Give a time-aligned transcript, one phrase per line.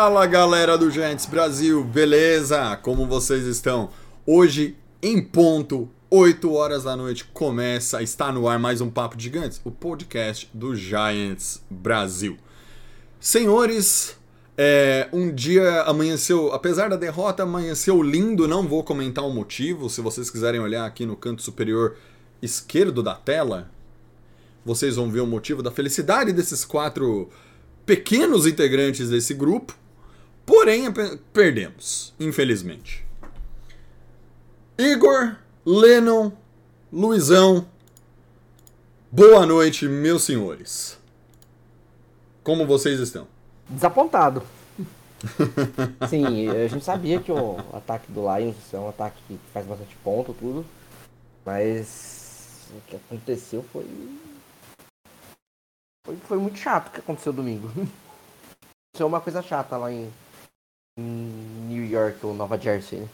[0.00, 2.76] Fala galera do Giants Brasil, beleza?
[2.76, 3.90] Como vocês estão?
[4.24, 9.24] Hoje, em ponto, 8 horas da noite, começa, está no ar mais um Papo de
[9.24, 12.36] Gigantes, o podcast do Giants Brasil.
[13.18, 14.16] Senhores,
[14.56, 20.00] é, um dia amanheceu, apesar da derrota, amanheceu lindo, não vou comentar o motivo, se
[20.00, 21.96] vocês quiserem olhar aqui no canto superior
[22.40, 23.68] esquerdo da tela,
[24.64, 27.28] vocês vão ver o motivo da felicidade desses quatro
[27.84, 29.74] pequenos integrantes desse grupo,
[30.48, 30.90] porém
[31.30, 33.06] perdemos, infelizmente.
[34.78, 36.32] Igor, Lennon,
[36.90, 37.68] Luizão,
[39.12, 40.98] boa noite, meus senhores.
[42.42, 43.28] Como vocês estão?
[43.68, 44.42] Desapontado.
[46.08, 49.94] Sim, a gente sabia que o ataque do Lions é um ataque que faz bastante
[49.96, 50.64] ponto, tudo.
[51.44, 53.84] Mas o que aconteceu foi.
[56.06, 57.70] Foi, foi muito chato o que aconteceu domingo.
[58.94, 60.10] Isso é uma coisa chata lá em
[61.00, 63.06] New York ou Nova Jersey, né?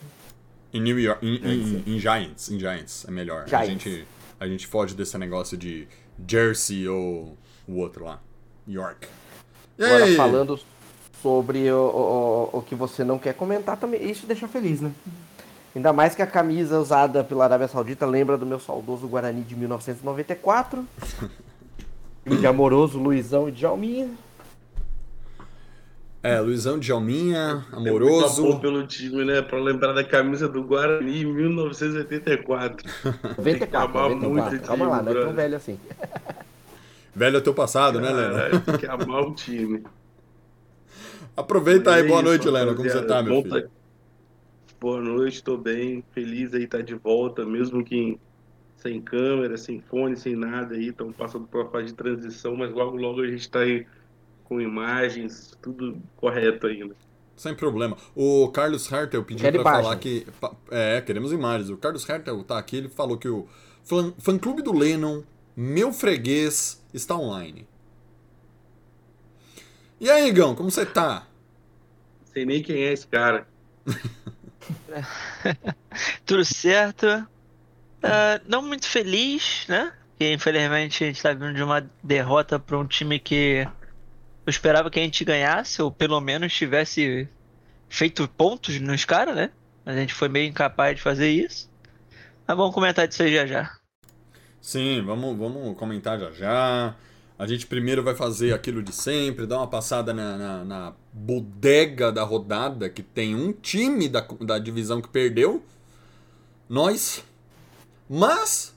[0.73, 3.43] Em New York, em, em- em Giants, em Giants, é melhor.
[3.43, 3.69] A Giants.
[3.69, 4.07] gente,
[4.41, 5.87] a gente foge desse negócio de
[6.29, 7.37] Jersey ou
[7.69, 8.21] o outro lá,
[8.69, 9.07] York.
[9.79, 10.17] E Agora aí?
[10.17, 10.59] falando
[11.23, 14.91] sobre o, o, o que você não quer comentar também, isso deixa feliz, né?
[15.77, 19.57] Ainda mais que a camisa usada pela Arábia Saudita lembra do meu saudoso Guarani de
[19.57, 20.85] 1994.
[22.25, 24.09] Time de amoroso Luizão e Djalminha.
[26.25, 28.47] É, Luizão Djalminha, É muito amoroso.
[28.47, 29.43] amor pelo time, né?
[29.43, 32.87] Pra lembrar da camisa do Guarani em 1984.
[33.37, 34.27] 94, acabar 94.
[34.51, 35.79] muito Calma time, lá, não é tão velho assim.
[37.15, 38.61] Velho é teu passado, né, Leno?
[38.63, 39.85] Tem que amar o time.
[41.37, 42.75] Aproveita aí, É boa isso, noite, Leno.
[42.75, 43.63] Como você tá, meu filho?
[43.63, 43.69] tá-
[44.81, 46.03] Boa noite, tô bem.
[46.13, 48.21] Feliz aí estar de volta, mesmo que em-
[48.77, 50.89] sem câmera, sem fone, sem nada aí.
[50.89, 53.87] Estamos passando por uma fase de transição, mas logo, logo a gente tá aí
[54.45, 56.95] com imagens, tudo correto ainda.
[57.37, 57.97] Sem problema.
[58.15, 59.63] O Carlos Hertel pediu imagens.
[59.63, 60.27] falar que.
[60.71, 61.71] É, queremos imagens.
[61.71, 63.49] O Carlos Hertel tá aqui, ele falou que o
[63.83, 65.23] fã- fã-clube do Lennon,
[65.57, 67.67] meu freguês, está online.
[70.01, 71.27] E aí, Igão, como você tá?
[72.33, 73.47] Sei nem quem é esse cara.
[76.27, 77.07] Tudo certo.
[78.03, 79.93] Ah, não muito feliz, né?
[80.11, 83.67] Porque infelizmente a gente tá vindo de uma derrota para um time que
[84.47, 87.29] eu esperava que a gente ganhasse, ou pelo menos tivesse
[87.89, 89.51] feito pontos nos caras, né?
[89.85, 91.71] Mas a gente foi meio incapaz de fazer isso.
[92.47, 93.77] Mas vamos comentar disso aí já já.
[94.61, 96.95] Sim, vamos, vamos comentar já já.
[97.39, 102.13] A gente primeiro vai fazer aquilo de sempre, dar uma passada na, na, na bodega
[102.13, 105.65] da rodada, que tem um time da, da divisão que perdeu.
[106.69, 107.25] Nós.
[108.09, 108.74] Mas.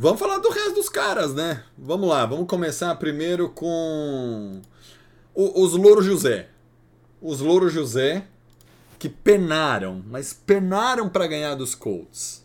[0.00, 1.64] Vamos falar do resto dos caras, né?
[1.76, 4.60] Vamos lá, vamos começar primeiro com.
[5.34, 6.48] o- os Louro José.
[7.20, 8.24] Os Louro José
[8.98, 12.44] que penaram, mas penaram para ganhar dos Colts.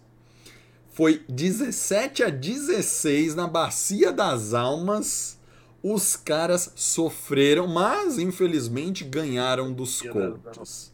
[0.92, 5.38] Foi 17 a 16 na Bacia das Almas.
[5.82, 10.92] Os caras sofreram, mas infelizmente ganharam dos Colts.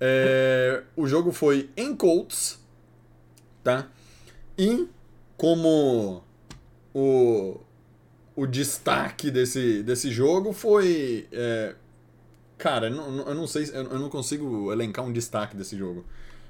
[0.00, 2.58] É, o jogo foi em Colts,
[3.62, 3.88] tá?
[4.58, 4.86] E
[5.36, 6.22] como
[6.94, 7.60] o,
[8.36, 11.28] o destaque desse, desse jogo foi.
[11.32, 11.74] é,
[12.58, 16.04] cara, eu não, eu não sei, eu não consigo elencar um destaque desse jogo.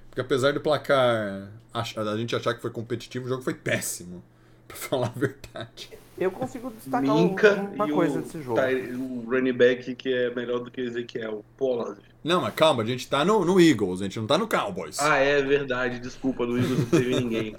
[0.08, 4.22] Porque apesar do placar a gente achar que foi competitivo, o jogo foi péssimo.
[4.66, 5.90] Pra falar a verdade.
[6.16, 8.60] Eu consigo destacar Minka uma e coisa o, desse jogo.
[8.60, 12.00] Ty- o running back que é melhor do que o Ezequiel, Pollard.
[12.24, 14.98] Não, mas calma, a gente tá no, no Eagles, a gente não tá no Cowboys.
[14.98, 17.54] Ah, é verdade, desculpa, no Eagles não teve ninguém.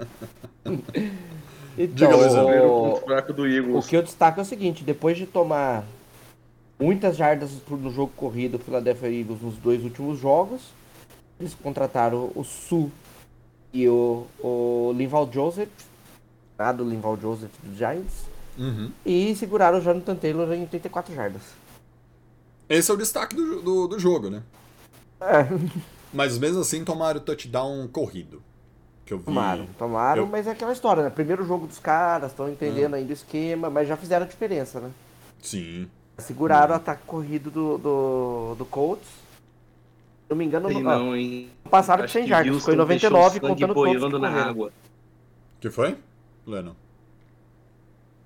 [1.78, 2.46] Então, Diga, Luizão.
[2.46, 3.86] Primeiro o, ponto fraco do o Eagles.
[3.86, 5.84] que eu destaco é o seguinte, depois de tomar
[6.80, 10.62] muitas jardas no jogo corrido do Philadelphia Eagles nos dois últimos jogos,
[11.38, 12.90] eles contrataram o Su
[13.74, 15.68] e o, o Linval Joseph,
[16.58, 18.24] lá do Linval Joseph do Giants,
[18.58, 18.90] Uhum.
[19.06, 21.42] e seguraram o Jonathan Taylor em 34 jardas.
[22.70, 24.44] Esse é o destaque do, do, do jogo, né?
[25.22, 25.48] É,
[26.14, 28.42] Mas mesmo assim tomaram o touchdown corrido.
[29.06, 29.26] Que eu vi.
[29.26, 31.10] tomaram, tomaram, eu- mas é aquela história, né?
[31.12, 34.90] Primeiro jogo dos caras, estão entendendo ainda o esquema, mas já fizeram a diferença, né?
[35.40, 35.88] Sim.
[36.18, 39.08] Seguraram o ataque corrido do, do, do Colts.
[40.28, 41.50] não me engano, Sei ó, não, hein?
[41.70, 44.20] passaram de Acho 100 que jardas, Houston foi 99 o sangue contando todos que boiando
[44.20, 44.50] na correram.
[44.50, 44.72] água.
[45.60, 45.98] que foi?
[46.48, 46.76] Leno.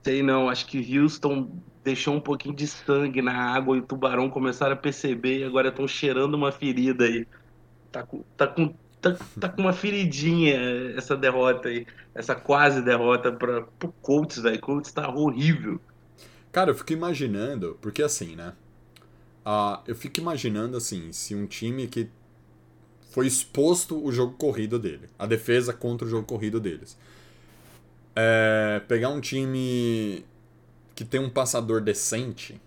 [0.04, 1.50] Sei não, acho que Houston
[1.90, 5.70] deixou um pouquinho de sangue na água e o tubarão começaram a perceber e agora
[5.70, 7.28] estão cheirando uma ferida aí.
[7.92, 10.56] Tá com, tá com, tá, tá com uma feridinha
[10.96, 14.60] essa derrota aí, essa quase derrota para pro Colts, velho.
[14.60, 15.82] Colts tá horrível.
[16.52, 18.54] Cara, eu fico imaginando, porque assim, né?
[19.44, 22.08] Ah, eu fico imaginando assim, se um time que
[23.10, 26.96] foi exposto o jogo corrido dele, a defesa contra o jogo corrido deles.
[28.16, 30.24] É, pegar um time
[31.00, 32.60] que tem um passador decente.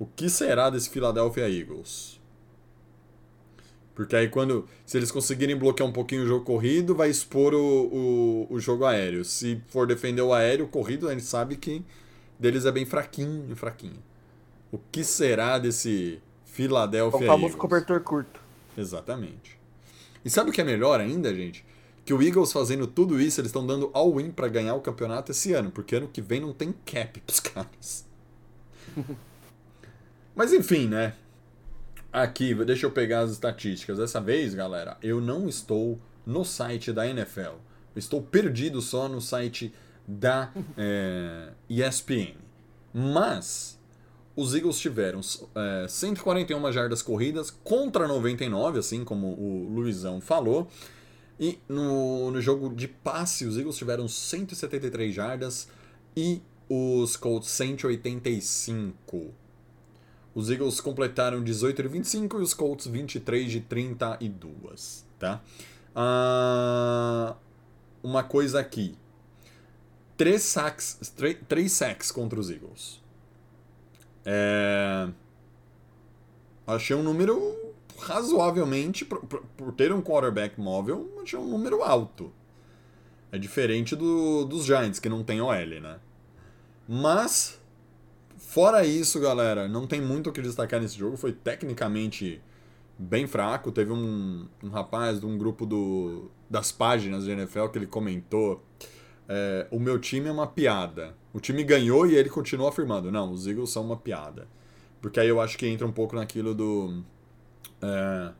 [0.00, 2.20] O que será desse Philadelphia Eagles?
[3.94, 4.68] Porque aí quando.
[4.84, 8.84] Se eles conseguirem bloquear um pouquinho o jogo corrido, vai expor o, o, o jogo
[8.84, 9.24] aéreo.
[9.24, 11.84] Se for defender o aéreo, o corrido, a gente sabe que
[12.36, 14.02] deles é bem fraquinho, fraquinho.
[14.72, 17.54] O que será desse Philadelphia O famoso Eagles?
[17.54, 18.40] cobertor curto.
[18.76, 19.56] Exatamente.
[20.24, 21.64] E sabe o que é melhor ainda, gente?
[22.08, 25.52] Que o Eagles fazendo tudo isso, eles estão dando all-in pra ganhar o campeonato esse
[25.52, 28.06] ano, porque ano que vem não tem cap pros caras.
[30.34, 31.12] Mas enfim, né?
[32.10, 33.98] Aqui, deixa eu pegar as estatísticas.
[33.98, 37.56] Dessa vez, galera, eu não estou no site da NFL.
[37.94, 39.74] Estou perdido só no site
[40.06, 42.36] da é, ESPN.
[42.94, 43.78] Mas
[44.34, 45.20] os Eagles tiveram
[45.54, 50.70] é, 141 jardas corridas contra 99, assim como o Luizão falou.
[51.38, 55.68] E no, no jogo de passe, os Eagles tiveram 173 jardas
[56.16, 59.32] e os Colts 185.
[60.34, 65.42] Os Eagles completaram 18 de 25 e os Colts 23 de 32, tá?
[65.94, 67.34] Ah,
[68.02, 68.96] uma coisa aqui.
[70.16, 71.12] Três sacks,
[71.48, 73.00] três sacks contra os Eagles.
[74.24, 75.08] É...
[76.66, 77.67] Achei um número
[78.00, 82.32] razoavelmente, por, por- ter um quarterback móvel, achei um número alto.
[83.30, 85.98] É diferente do, dos Giants, que não tem OL, né?
[86.88, 87.60] Mas,
[88.36, 91.16] fora isso, galera, não tem muito o que destacar nesse jogo.
[91.16, 92.40] Foi tecnicamente
[92.98, 93.70] bem fraco.
[93.72, 98.62] Teve um, um rapaz de um grupo do, das páginas de NFL que ele comentou:
[99.28, 101.14] é, O meu time é uma piada.
[101.32, 104.48] O time ganhou e ele continuou afirmando: Não, os Eagles são uma piada.
[105.02, 107.02] Porque aí eu acho que entra um pouco naquilo do.
[107.82, 108.32] É,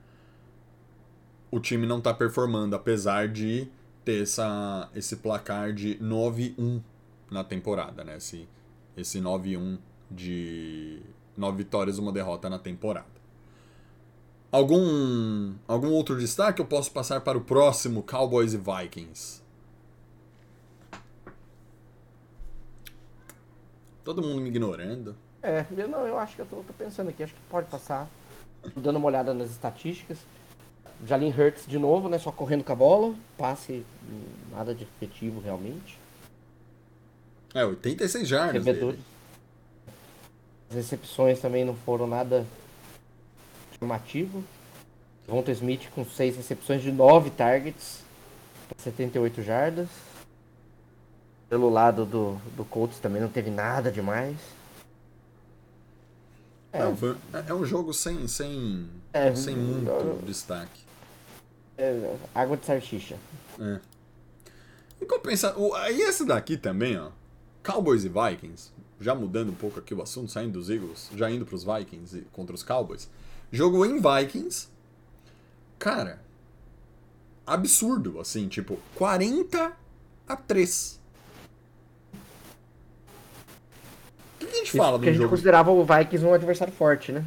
[1.51, 3.69] o time não tá performando, apesar de
[4.05, 6.81] ter essa, esse placar de 9-1
[7.31, 8.17] na temporada, né?
[8.17, 8.49] Esse,
[8.97, 9.79] esse 9-1
[10.11, 11.03] de
[11.37, 13.19] 9 vitórias e uma derrota na temporada.
[14.51, 16.61] Algum, algum outro destaque?
[16.61, 19.43] Eu posso passar para o próximo Cowboys e Vikings.
[24.03, 25.15] Todo mundo me ignorando.
[25.43, 28.09] É, eu não, eu acho que eu tô, tô pensando aqui, acho que pode passar.
[28.77, 30.19] Dando uma olhada nas estatísticas.
[31.07, 32.19] Jalen Hurts de novo, né?
[32.19, 33.15] Só correndo com a bola.
[33.37, 33.85] Passe,
[34.51, 35.99] nada de efetivo realmente.
[37.55, 38.67] É, 86 jardas.
[40.69, 42.45] As recepções também não foram nada
[43.79, 44.45] chamativo.
[45.27, 48.03] Vonta Smith com 6 recepções de 9 targets.
[48.77, 49.89] 78 jardas.
[51.49, 54.37] Pelo lado do, do Colts também não teve nada demais.
[56.73, 57.17] É, Não, foi-
[57.47, 60.83] é um jogo sem, sem, É, sem eu- muito destaque.
[61.79, 63.17] é, água de salsicha.
[63.59, 63.81] É.
[65.01, 67.11] Em compensação, aí esse daqui também, ó.
[67.65, 71.47] Cowboys e Vikings, já mudando um pouco aqui o assunto, saindo dos Eagles, já indo
[71.47, 73.09] pros Vikings e contra os Cowboys.
[73.53, 74.69] Jogo em Vikings.
[75.79, 76.21] Cara,
[77.47, 79.73] absurdo, assim, tipo, 40
[80.27, 80.99] a 3.
[84.35, 85.31] O que que a gente Isso fala porque do a gente jogo?
[85.31, 87.25] considerava o Vikings um adversário forte, né?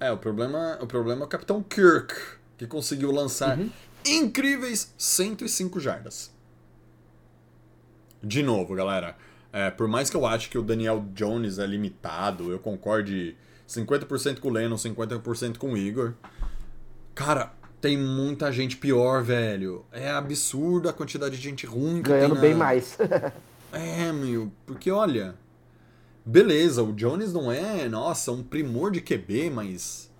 [0.00, 2.14] É, o problema, o problema é o Capitão Kirk,
[2.56, 3.70] que conseguiu lançar Uhum.
[4.06, 6.30] incríveis 105 jardas.
[8.22, 9.16] De novo, galera,
[9.52, 13.36] é, por mais que eu ache que o Daniel Jones é limitado, eu concorde
[13.68, 16.14] 50% com o Lennon, 50% com o Igor.
[17.14, 19.84] Cara, tem muita gente pior, velho.
[19.92, 22.96] É absurdo a quantidade de gente ruim que Ganhando tem bem na- mais.
[23.72, 25.34] é, meu, porque olha.
[26.28, 30.10] Beleza, o Jones não é, nossa, um primor de QB, mas.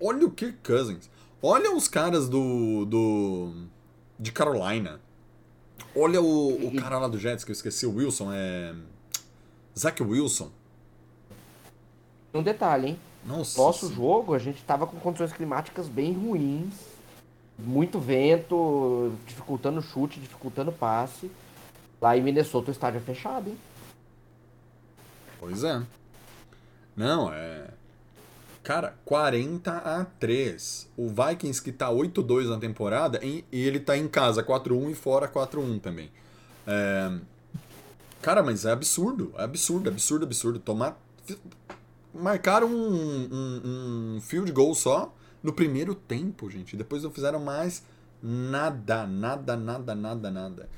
[0.00, 1.10] Olha o Kirk Cousins.
[1.42, 2.84] Olha os caras do.
[2.84, 3.52] do.
[4.16, 5.00] de Carolina.
[5.96, 8.72] Olha o, o cara lá do Jets, que eu esqueci, o Wilson, é.
[9.76, 10.48] Zach Wilson.
[12.32, 12.98] um detalhe, hein?
[13.24, 13.60] Nossa.
[13.60, 16.72] Nosso jogo, a gente tava com condições climáticas bem ruins.
[17.58, 21.28] Muito vento, dificultando o chute, dificultando o passe.
[22.00, 23.58] Lá em Minnesota o estádio é fechado, hein?
[25.46, 25.80] Pois é.
[26.96, 27.68] Não, é.
[28.64, 30.88] Cara, 40 a 3.
[30.96, 35.28] O Vikings que tá 8-2 na temporada e ele tá em casa 4-1 e fora
[35.28, 36.10] 4-1 também.
[36.66, 37.12] É,
[38.20, 39.32] Cara, mas é absurdo.
[39.38, 40.58] É absurdo, absurdo, absurdo.
[40.58, 41.00] Tomar.
[42.12, 46.76] Marcaram um, um, um field goal só no primeiro tempo, gente.
[46.76, 47.84] Depois não fizeram mais
[48.20, 50.68] nada, nada, nada, nada, nada.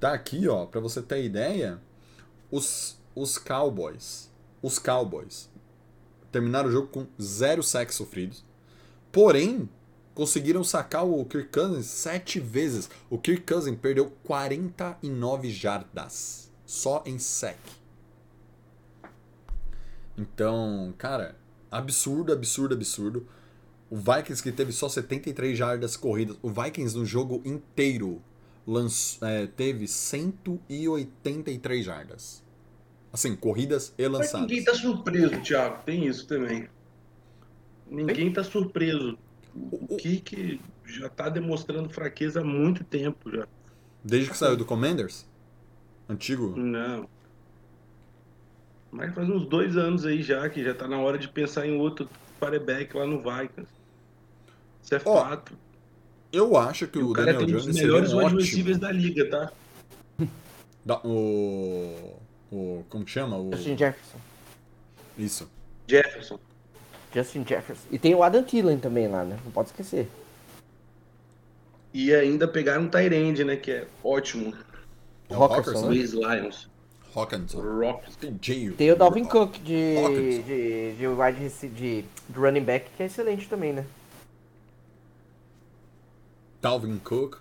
[0.00, 1.78] Tá aqui, ó, pra você ter ideia,
[2.50, 4.30] os, os Cowboys.
[4.62, 5.48] Os Cowboys
[6.32, 8.44] terminaram o jogo com zero sacks sofridos.
[9.12, 9.68] Porém,
[10.14, 12.88] conseguiram sacar o Kirk Cousins sete vezes.
[13.10, 17.58] O Kirk Cousins perdeu 49 jardas só em sec.
[20.16, 21.36] Então, cara,
[21.70, 23.26] absurdo, absurdo, absurdo.
[23.90, 26.36] O Vikings que teve só 73 jardas corridas.
[26.42, 28.22] O Vikings no jogo inteiro
[28.66, 32.42] lanç- é, teve 183 jardas.
[33.14, 34.40] Assim, corridas e Mas lançadas.
[34.48, 35.84] ninguém tá surpreso, Thiago.
[35.86, 36.68] Tem isso também.
[37.88, 39.16] Ninguém tá surpreso.
[39.54, 43.46] O Kirk já tá demonstrando fraqueza há muito tempo já.
[44.02, 45.24] Desde que saiu do Commanders?
[46.08, 46.56] Antigo?
[46.56, 47.08] Não.
[48.90, 51.78] Mas faz uns dois anos aí já que já tá na hora de pensar em
[51.78, 52.08] outro
[52.40, 53.72] quarterback lá no Vikings.
[54.82, 55.56] Isso é Ó, fato.
[56.32, 58.90] Eu acho que E o, Daniel tem um Jones dos melhores um wide receivers da
[58.90, 59.52] liga, tá?
[60.84, 62.18] Da- o,
[62.54, 62.84] o.
[62.88, 63.36] Como que chama?
[63.36, 64.18] O, Justin Jefferson.
[65.18, 65.50] isso.
[65.86, 66.38] Jefferson.
[67.12, 67.86] Justin Jefferson.
[67.90, 69.38] E tem o Adam Thielen também lá, né?
[69.44, 70.08] Não pode esquecer.
[71.92, 73.56] E ainda pegaram um Tyrande, né?
[73.56, 74.52] Que é ótimo.
[75.28, 75.86] É o Rockerson.
[75.86, 76.68] Luiz Lions.
[77.14, 77.60] Hawkinson.
[77.60, 78.16] Rocks.
[78.16, 78.72] TJ.
[78.72, 80.42] Tem o Dalvin Cook de, Hawkinson.
[80.42, 83.86] de, de wide de, de running back, que é excelente também, né?
[86.60, 87.38] Dalvin Cook.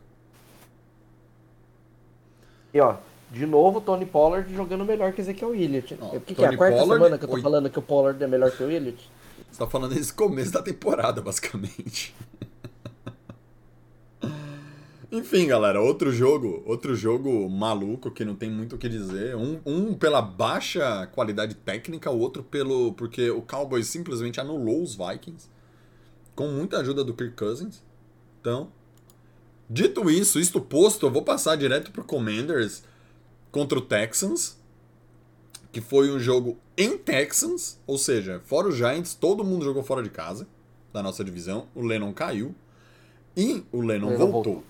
[2.73, 2.97] E ó,
[3.33, 5.95] de novo, Tony Pollard jogando melhor que Ezekiel Elliott.
[5.99, 6.49] O que, que é?
[6.49, 8.61] A quarta Pollard, semana que eu tô oi- falando que o Pollard é melhor que
[8.63, 9.09] o Elliott?
[9.51, 12.15] Você tá falando desse começo da temporada, basicamente.
[15.11, 19.35] Enfim, galera, outro jogo, outro jogo maluco que não tem muito o que dizer.
[19.35, 24.95] Um, um pela baixa qualidade técnica, o outro pelo porque o Cowboys simplesmente anulou os
[24.95, 25.47] Vikings
[26.35, 27.83] com muita ajuda do Kirk Cousins.
[28.41, 28.69] Então,
[29.69, 32.83] dito isso, isto posto, eu vou passar direto pro Commanders
[33.53, 34.57] contra o Texans,
[35.71, 40.01] que foi um jogo em Texans, ou seja, fora os Giants, todo mundo jogou fora
[40.01, 40.47] de casa
[40.91, 41.67] da nossa divisão.
[41.75, 42.55] O Lennon caiu
[43.37, 44.31] e o Lennon, Lennon voltou.
[44.31, 44.63] voltou.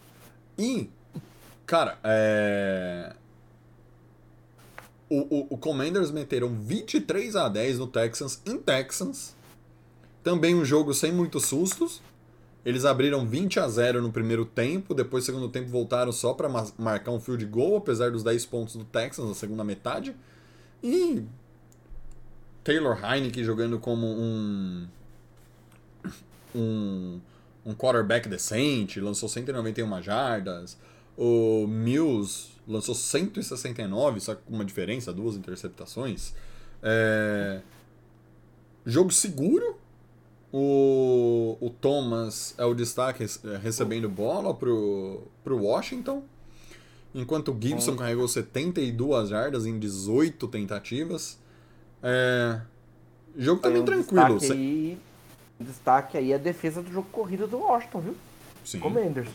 [0.57, 0.89] E,
[1.65, 3.15] cara, é...
[5.09, 9.33] O, o, o Commanders meteram 23 a 10 no Texans, em Texans.
[10.21, 12.01] Também um jogo sem muitos sustos.
[12.65, 17.11] Eles abriram 20 a 0 no primeiro tempo, depois segundo tempo voltaram só para marcar
[17.11, 20.15] um field goal, apesar dos 10 pontos do Texans na segunda metade.
[20.81, 21.23] E
[22.63, 24.87] Taylor Heineke jogando como um
[26.55, 27.19] um,
[27.65, 30.77] um quarterback decente, lançou 191 jardas.
[31.17, 36.33] O Mills lançou 169, só com uma diferença, duas interceptações.
[36.81, 37.61] É,
[38.85, 39.77] Jogo seguro.
[40.55, 46.21] O, o Thomas é o destaque rece- recebendo bola pro, pro Washington.
[47.15, 51.39] Enquanto o Gibson carregou 72 jardas em 18 tentativas.
[52.03, 52.59] É,
[53.35, 54.37] jogo também um tranquilo.
[54.37, 54.97] Destaque aí,
[55.59, 58.15] um destaque aí a defesa do jogo corrido do Washington, viu?
[58.63, 58.79] Sim.
[58.79, 59.29] Commanders.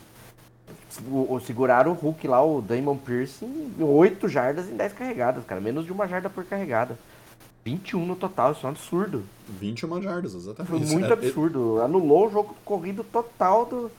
[1.10, 5.44] O, o- seguraram o Hulk lá, o Damon Pierce, em 8 jardas em 10 carregadas,
[5.44, 5.60] cara.
[5.60, 6.96] Menos de uma jarda por carregada.
[7.68, 9.22] 21 no total, isso é um absurdo.
[9.48, 10.70] 21 jardas, exatamente.
[10.70, 11.80] Foi muito É, absurdo.
[11.82, 13.90] Anulou o jogo corrido total do,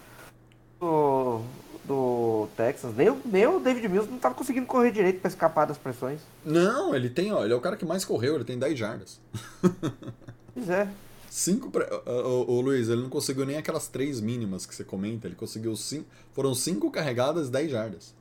[0.79, 1.41] do,
[1.85, 2.95] do Texas.
[2.95, 6.21] Nem, nem o David Mills não tava conseguindo correr direito pra escapar das pressões.
[6.43, 9.19] Não, ele tem, ó, ele é o cara que mais correu, ele tem 10 jardas.
[10.51, 10.89] Pois é.
[11.29, 11.71] Cinco
[12.07, 15.73] ô, ô, Luiz, ele não conseguiu nem aquelas três mínimas que você comenta, ele conseguiu
[15.75, 16.05] cinco...
[16.33, 18.15] Foram cinco carregadas, 10 jardas.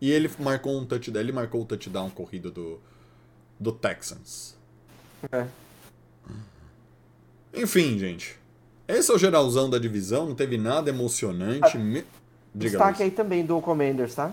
[0.00, 2.80] E ele marcou um touchdown, ele marcou o touchdown corrido do,
[3.58, 4.55] do Texans.
[5.32, 5.46] É.
[7.54, 8.36] Enfim, gente.
[8.86, 11.76] Esse é o geralzão da divisão, não teve nada emocionante.
[11.78, 12.04] Me...
[12.54, 14.32] Diga, Destaque aí também do Commanders, tá?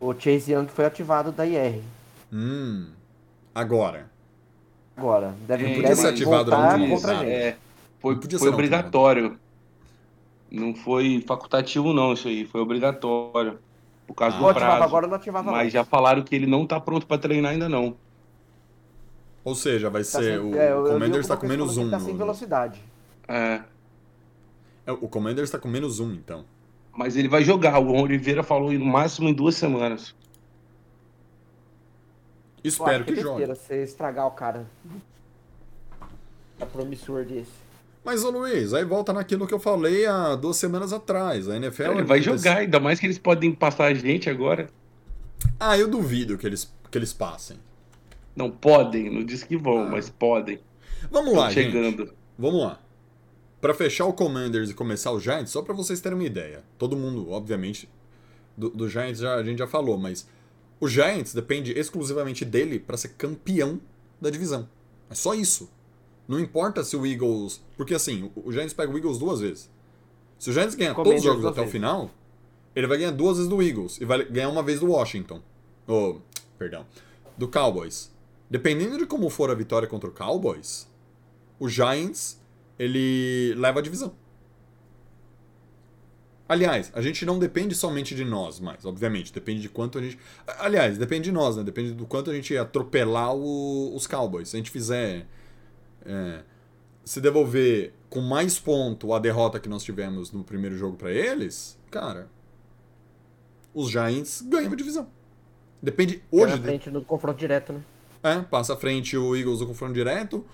[0.00, 1.80] O Chase Young foi ativado da IR.
[2.32, 2.86] Hum,
[3.54, 4.10] agora.
[4.96, 5.34] Agora.
[5.46, 7.30] Deve, É, deve ser ativado na voltar última contra a rodada.
[7.30, 7.42] gente.
[7.42, 7.56] É,
[8.00, 9.38] foi, foi obrigatório.
[10.50, 12.46] Não foi facultativo, não, isso aí.
[12.46, 13.58] Foi obrigatório.
[14.06, 14.40] Por causa Ah.
[14.40, 14.84] Do ativava prazo.
[14.84, 15.72] agora, não ativava Mas mais.
[15.72, 17.96] já falaram que ele não tá pronto pra treinar ainda, não.
[19.48, 20.22] Ou seja, vai Tá ser.
[20.24, 21.84] sem- o é, eu- eu li Commanders tá alguma com menos um.
[21.86, 22.84] que Tá sem velocidade.
[23.26, 23.62] É.
[24.86, 26.44] É, O Commanders tá com menos um, então.
[26.94, 27.78] Mas ele vai jogar.
[27.78, 30.14] O Oliveira falou no máximo em duas semanas.
[32.62, 33.46] Eu Espero acho que é jogue.
[33.46, 34.66] você estragar o cara.
[36.60, 37.50] É promissor desse.
[38.04, 41.48] Mas, ô Luiz, aí volta naquilo que eu falei há duas semanas atrás.
[41.48, 41.92] A NFL.
[41.92, 44.68] Ele vai jogar, ainda mais que eles podem passar a gente agora.
[45.58, 47.58] Ah, eu duvido que eles, que eles passem.
[48.36, 49.90] Não podem, não diz que vão, Ah.
[49.90, 50.60] mas podem.
[51.10, 51.72] Vamos Estão lá, gente.
[51.72, 52.12] chegando.
[52.38, 52.80] Vamos lá.
[53.60, 56.62] Pra fechar o Commanders e começar o Giants, só pra vocês terem uma ideia.
[56.78, 57.88] Todo mundo, obviamente,
[58.56, 60.28] do, do Giants já, a gente já falou, mas
[60.80, 63.80] o Giants depende exclusivamente dele pra ser campeão
[64.20, 64.68] da divisão.
[65.10, 65.68] É só isso.
[66.28, 67.60] Não importa se o Eagles.
[67.76, 69.68] Porque assim, o, Giants pega o Eagles duas vezes.
[70.38, 72.10] Se o Giants ganhar todos os jogos até o final,
[72.76, 75.40] ele vai ganhar duas vezes do Eagles e vai ganhar uma vez do Washington.
[75.86, 76.16] Oh,
[76.56, 76.86] perdão.
[77.36, 78.12] Do Cowboys.
[78.50, 80.88] Dependendo de como for a vitória contra o Cowboys,
[81.58, 82.40] o Giants
[82.78, 84.14] ele leva a divisão.
[86.48, 90.18] Aliás, a gente não depende somente de nós, mas, obviamente, depende de quanto a gente.
[90.60, 91.62] Aliás, depende de nós, né?
[91.62, 94.48] Depende do quanto a gente atropelar o- os Cowboys.
[94.48, 95.26] Se a gente fizer.
[96.06, 96.42] é,
[97.04, 101.78] se devolver com mais ponto a derrota que nós tivemos no primeiro jogo pra eles,
[101.90, 102.28] cara.
[103.74, 105.08] Os Giants ganham a divisão.
[105.82, 106.56] Depende Hoje hoje.
[106.56, 107.82] na frente no confronto direto, né?
[108.22, 110.44] É, passa à frente o Eagles no confronto direto.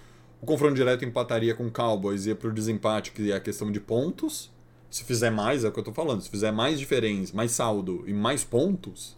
[0.40, 3.72] O confronto direto empataria com o Cowboys e ia pro desempate, que é a questão
[3.72, 4.52] de pontos.
[4.90, 8.04] Se fizer mais, é o que eu tô falando, se fizer mais diferença, mais saldo
[8.06, 9.16] e mais pontos,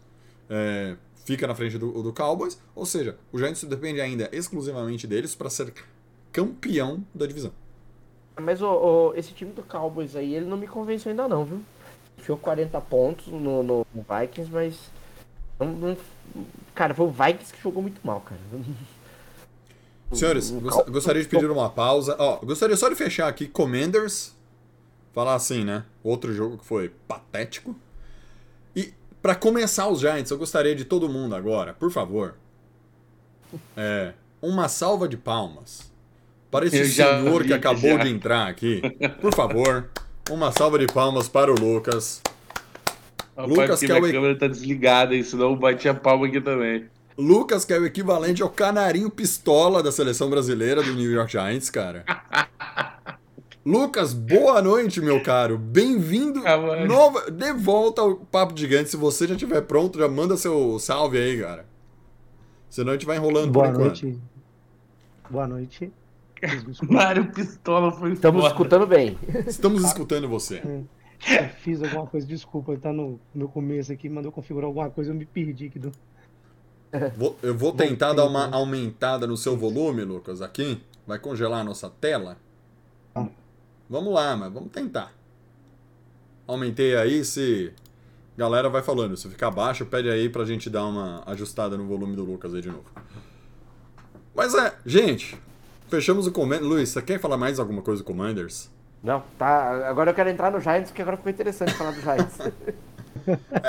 [0.48, 2.58] é, fica na frente do, do Cowboys.
[2.74, 5.74] Ou seja, o Giants depende ainda exclusivamente deles para ser
[6.32, 7.52] campeão da divisão.
[8.40, 11.60] Mas o, o- esse time do Cowboys aí, ele não me convenceu ainda não, viu?
[12.18, 14.90] Enfiou 40 pontos no, no Vikings, mas.
[15.58, 15.96] Não- não-
[16.74, 18.40] cara, foi o Vikings que jogou muito mal, cara.
[20.12, 22.14] Senhores, gost- gostaria de pedir uma pausa.
[22.18, 24.34] Ó, gostaria só de fechar aqui Commanders.
[25.12, 25.84] Falar assim, né?
[26.04, 27.74] Outro jogo que foi patético.
[28.74, 32.34] E pra começar os Giants, eu gostaria de todo mundo agora, por favor.
[33.76, 35.90] É, uma salva de palmas
[36.50, 38.02] para esse Eu senhor vi que acabou já.
[38.04, 38.82] de entrar aqui.
[39.20, 39.88] Por favor,
[40.30, 42.20] uma salva de palmas para o Lucas.
[43.36, 46.40] Rapaz, Lucas, que é o câmera tá desligada, e senão eu bati a palma aqui
[46.40, 46.86] também.
[47.18, 51.68] Lucas, que é o equivalente ao canarinho pistola da seleção brasileira do New York Giants,
[51.70, 52.04] cara.
[53.64, 55.58] Lucas, boa noite, meu caro.
[55.58, 58.90] Bem-vindo Ah, nova- de volta ao Papo Gigante.
[58.90, 61.66] Se você já estiver pronto, já manda seu salve aí, cara.
[62.70, 64.02] Senão a gente vai enrolando Boa por enquanto.
[64.04, 64.18] noite.
[65.28, 65.92] Boa noite.
[66.88, 69.18] Mário Pistola foi Estamos escutando bem.
[69.46, 70.62] Estamos escutando você.
[71.28, 75.14] Eu fiz alguma coisa, desculpa, tá no meu começo aqui, mandou configurar alguma coisa, eu
[75.14, 75.92] me perdi aqui do.
[77.16, 80.80] Vou- eu vou tentar dar uma aumentada no seu volume, Lucas, aqui.
[81.06, 82.36] Vai congelar a nossa tela.
[83.14, 83.28] Tá.
[83.88, 85.12] Vamos lá, mas vamos tentar.
[86.46, 87.72] Aumentei aí, se.
[88.36, 92.14] Galera vai falando, se ficar baixo, pede aí pra gente dar uma ajustada no volume
[92.14, 92.84] do Lucas aí de novo.
[94.34, 95.36] Mas é, gente,
[95.88, 96.66] fechamos o Commanders.
[96.68, 98.70] Luiz, você quer falar mais alguma coisa do Commanders?
[99.06, 99.88] Não, tá.
[99.88, 102.38] Agora eu quero entrar no Giants, porque agora ficou interessante falar do Giants.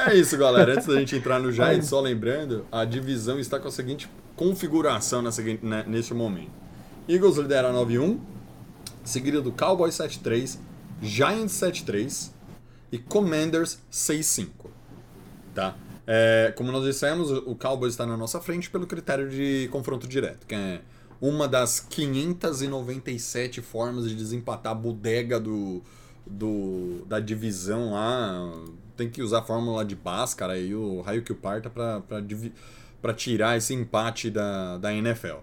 [0.08, 0.74] É isso, galera.
[0.74, 5.22] Antes da gente entrar no Giants, só lembrando, a divisão está com a seguinte configuração
[5.24, 6.52] nessa, né, neste momento.
[7.10, 8.20] Eagles lidera 9-1,
[9.04, 10.60] seguido do Cowboys 7-3,
[11.02, 12.30] Giants 7-3
[12.92, 14.50] e Commanders 6-5.
[15.56, 15.74] Tá?
[16.06, 20.46] É, como nós dissemos, o Cowboys está na nossa frente pelo critério de confronto direto,
[20.46, 20.82] que é
[21.22, 25.82] uma das 597 formas de desempatar a bodega do,
[26.26, 28.54] do, da divisão lá.
[28.96, 33.58] Tem que usar a fórmula de Bhaskara e o raio que o parta para tirar
[33.58, 35.38] esse empate da, da NFL.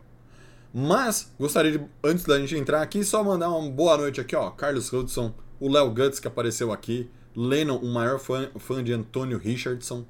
[0.72, 4.50] Mas, gostaria de, antes da gente entrar aqui, só mandar uma boa noite aqui, ó.
[4.50, 9.38] Carlos Hudson, o Léo Guts que apareceu aqui, Lennon, o maior fã, fã de Antônio
[9.38, 10.04] Richardson,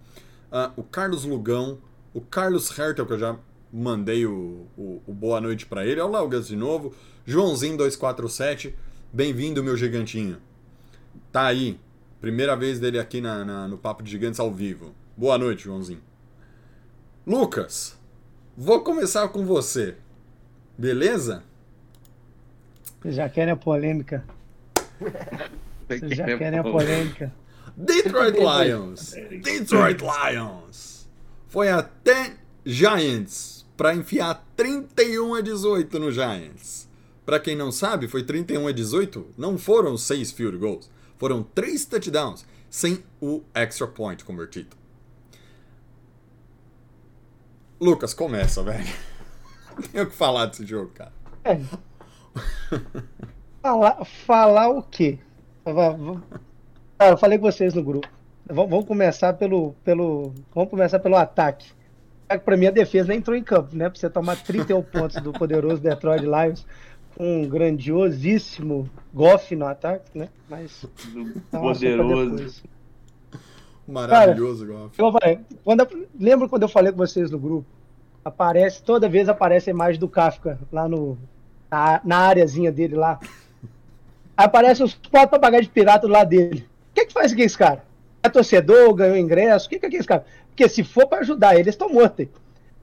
[0.51, 1.79] ah, o Carlos Lugão,
[2.15, 3.37] o Carlos Hertel, que eu já
[3.75, 6.95] mandei o, o, o boa noite pra ele, é o Léo de novo,
[7.27, 8.73] Joãozinho247,
[9.13, 10.37] bem-vindo, meu gigantinho.
[11.33, 11.81] Tá aí,
[12.21, 14.95] primeira vez dele aqui na, na- no Papo de Gigantes ao vivo.
[15.17, 16.01] Boa noite, Joãozinho.
[17.27, 17.99] Lucas,
[18.57, 19.97] vou começar com você.
[20.79, 21.43] Beleza?
[23.03, 24.25] Vocês já querem a polêmica.
[25.89, 27.35] Vocês já querem a polêmica.
[27.77, 29.11] Detroit Lions.
[29.43, 31.09] Detroit Lions.
[31.49, 36.89] Foi até Giants para enfiar 31 a 18 no Giants.
[37.25, 39.27] Para quem não sabe, foi 31 a 18.
[39.37, 40.91] Não foram seis field goals.
[41.17, 44.77] Foram três touchdowns sem o extra point convertido.
[47.81, 48.87] Lucas, começa, velho.
[49.93, 51.13] Tenho o que falar desse jogo, cara.
[51.45, 51.61] É.
[53.63, 55.19] Falar, falar o quê?
[56.99, 58.09] Cara, eu falei com vocês no grupo.
[58.47, 61.73] Vamos começar pelo, pelo, vamos começar pelo ataque.
[62.45, 63.89] Para mim a defesa nem entrou em campo, né?
[63.89, 66.67] Pra você tomar 31 pontos do poderoso Detroit Lions.
[67.19, 70.29] um grandiosíssimo Goff no ataque, né?
[70.49, 71.21] Mas Do
[71.53, 72.65] é um poderoso.
[73.87, 74.99] Maravilhoso, Goff.
[74.99, 75.13] Eu
[75.63, 77.67] quando eu- lembra quando eu falei com vocês no grupo?
[78.25, 81.19] Aparece, toda vez aparece a imagem do Kafka lá no,
[81.71, 83.21] na, na areazinha dele lá.
[84.37, 86.67] Aparece os quatro papagaios de pirata do lado dele.
[86.91, 87.85] O que que faz com esse cara?
[88.23, 89.67] É torcedor, ganhou ingresso?
[89.67, 90.25] O que que é esse cara?
[90.55, 92.29] Porque se for pra ajudar eles, estão mortos.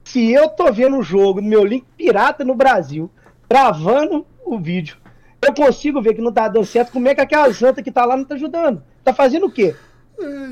[0.04, 3.10] Se eu tô vendo o jogo no meu link pirata no Brasil,
[3.48, 4.98] gravando o vídeo,
[5.40, 8.04] eu consigo ver que não tá dando certo, como é que aquela santa que tá
[8.04, 8.82] lá não tá ajudando?
[9.02, 9.74] Tá fazendo o quê?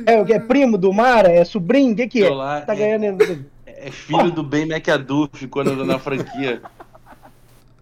[0.06, 0.32] É o que?
[0.32, 1.30] É primo do Mara?
[1.30, 1.92] É sobrinho?
[1.92, 2.30] O que que é?
[2.30, 3.46] Lá, Tá é- ganhando.
[3.66, 6.62] É filho do Ben McAdoof quando na franquia.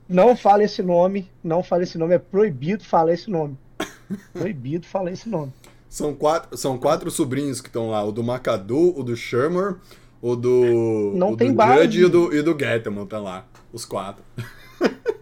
[0.09, 3.57] Não fala esse nome, não fala esse nome, é proibido falar esse nome.
[4.33, 5.53] Proibido falar esse nome.
[5.89, 9.77] São quatro, são quatro sobrinhos que estão lá: o do McAdoo, o do Shermer,
[10.21, 11.13] o do.
[11.15, 11.83] Não o tem do base.
[11.83, 13.45] Judge e o do, e do Gettman, tá lá.
[13.73, 14.23] Os quatro.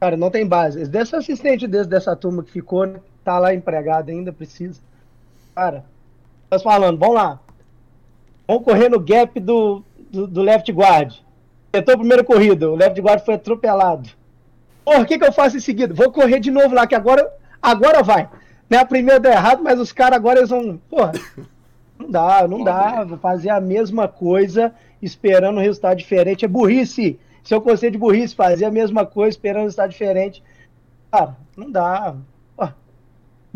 [0.00, 0.86] Cara, não tem base.
[0.88, 4.80] Desse assistente desse, dessa turma que ficou, né, tá lá empregado ainda, precisa.
[5.54, 5.84] Cara,
[6.50, 7.38] nós falando, vamos lá.
[8.48, 11.14] Vamos correr no gap do, do, do left guard.
[11.70, 14.08] Tentou a primeira corrida, o left guard foi atropelado.
[14.84, 15.92] Porra, o que, que eu faço em seguida?
[15.92, 17.30] Vou correr de novo lá, que agora,
[17.60, 18.28] agora vai.
[18.70, 20.78] Né, a primeira deu errado, mas os caras agora eles vão.
[20.88, 21.12] Porra,
[21.98, 23.02] não dá, não dá.
[23.04, 26.44] Vou fazer a mesma coisa esperando um resultado diferente.
[26.44, 27.18] É burrice.
[27.42, 30.42] Se eu conselho de burrice, fazer a mesma coisa esperando um resultado diferente.
[31.10, 32.14] Cara, não dá.
[32.56, 32.68] Ó,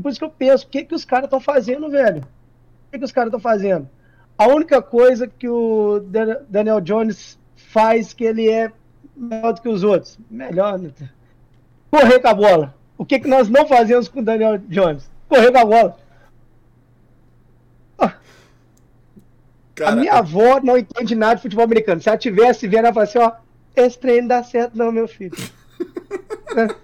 [0.02, 2.22] Por isso que eu penso, o que, que os caras estão fazendo, velho?
[2.22, 3.88] O que, que os caras estão fazendo?
[4.36, 8.72] A única coisa que o Dan- Daniel Jones faz que ele é
[9.16, 10.18] melhor do que os outros.
[10.28, 10.90] Melhor, né?
[11.88, 12.74] Correr com a bola.
[12.96, 15.10] O que, que nós não fazemos com o Daniel Jones?
[15.28, 15.96] Correr com a bola.
[17.98, 18.12] a
[19.74, 22.00] Cara, minha avó não entende nada de futebol americano.
[22.00, 23.32] Se ela tivesse vendo, ela fala assim, ó,
[23.74, 25.36] esse trem não dá certo não, meu filho.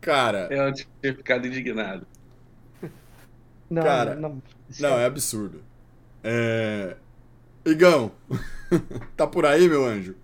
[0.00, 2.06] cara, Eu tinha ficado indignado.
[3.68, 4.42] Não, Cara, não.
[4.80, 5.62] não, é absurdo.
[6.24, 6.96] É.
[7.64, 8.10] Igão,
[9.16, 10.16] tá por aí, meu anjo?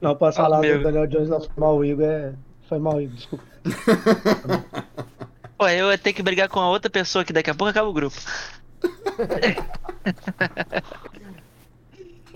[0.00, 0.84] Não posso Fala falar do comigo.
[0.84, 1.46] Daniel Jones.
[1.46, 2.04] Foi mal, o Igor.
[2.04, 2.34] É...
[2.68, 3.44] Foi mal, Igor, desculpa.
[5.56, 7.88] Pô, eu ia ter que brigar com a outra pessoa que daqui a pouco acaba
[7.88, 8.16] o grupo.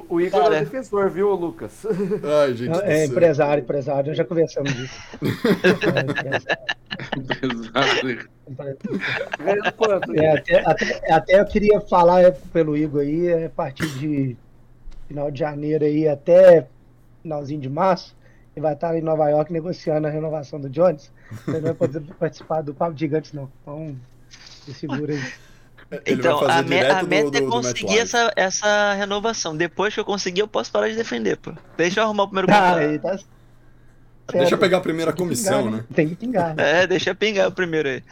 [0.08, 0.56] O Igor é Cara.
[0.56, 1.84] o defensor, viu, Lucas?
[2.40, 2.78] Ai, gente.
[2.82, 3.08] É céu.
[3.08, 4.08] empresário, empresário.
[4.08, 4.98] Nós já conversamos disso.
[5.84, 6.58] É, empresário.
[10.16, 14.36] É, até, até, até eu queria falar é, pelo Igor aí, é, a partir de
[15.06, 16.66] final de janeiro aí até
[17.22, 18.16] finalzinho de março,
[18.58, 21.10] ele vai estar em Nova York negociando a renovação do Jones.
[21.46, 23.50] Ele não vai poder participar do Papo Gigantes, não.
[23.62, 23.96] Então,
[24.64, 25.22] se segura aí.
[26.04, 29.56] Ele então, a, me- a meta do, do, é conseguir essa, essa renovação.
[29.56, 31.52] Depois que eu conseguir, eu posso parar de defender, pô.
[31.78, 33.24] Deixa eu arrumar o primeiro Ah, contrato.
[34.26, 35.84] tá Deixa eu pegar a primeira comissão, pingar, né?
[35.94, 36.54] Tem que pingar.
[36.54, 36.82] né?
[36.82, 38.02] É, deixa eu pingar o primeiro aí.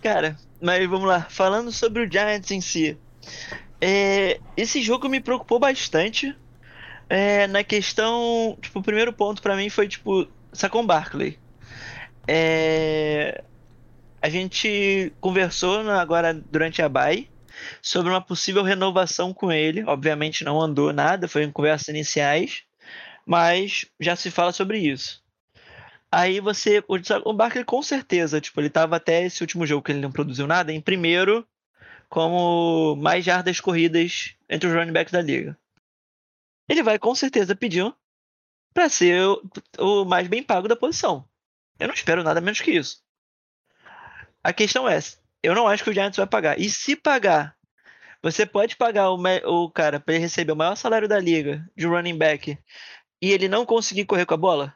[0.00, 1.22] Cara, mas vamos lá.
[1.28, 2.96] Falando sobre o Giants em si.
[3.80, 6.36] É, esse jogo me preocupou bastante.
[7.08, 8.56] É, na questão.
[8.60, 11.38] Tipo, o primeiro ponto pra mim foi, tipo, Saquon Barkley.
[12.26, 13.42] É,
[14.20, 17.28] a gente conversou agora durante a bye
[17.80, 19.84] sobre uma possível renovação com ele.
[19.84, 22.62] Obviamente não andou nada, foi em conversas iniciais,
[23.24, 25.22] mas já se fala sobre isso.
[26.10, 26.82] Aí você.
[27.24, 30.46] O Barkley com certeza, tipo, ele tava até esse último jogo que ele não produziu
[30.46, 31.46] nada, em primeiro,
[32.08, 35.56] como mais jardas corridas entre os running backs da liga.
[36.68, 37.92] Ele vai com certeza pedir
[38.74, 39.42] pra ser o,
[39.78, 41.28] o mais bem pago da posição.
[41.78, 43.02] Eu não espero nada menos que isso.
[44.42, 44.98] A questão é,
[45.42, 46.58] eu não acho que o Giants vai pagar.
[46.58, 47.56] E se pagar,
[48.22, 51.86] você pode pagar o, o cara pra ele receber o maior salário da liga de
[51.86, 52.58] running back
[53.20, 54.74] e ele não conseguir correr com a bola?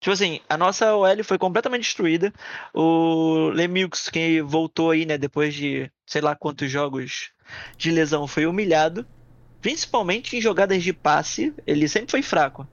[0.00, 2.32] Tipo assim, a nossa OL foi completamente destruída.
[2.72, 7.32] O Lemieux, que voltou aí, né, depois de sei lá quantos jogos
[7.76, 9.06] de lesão, foi humilhado.
[9.60, 12.66] Principalmente em jogadas de passe, ele sempre foi fraco.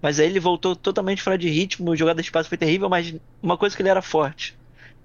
[0.00, 3.58] Mas aí ele voltou totalmente fora de ritmo, jogada de passe foi terrível, mas uma
[3.58, 4.58] coisa que ele era forte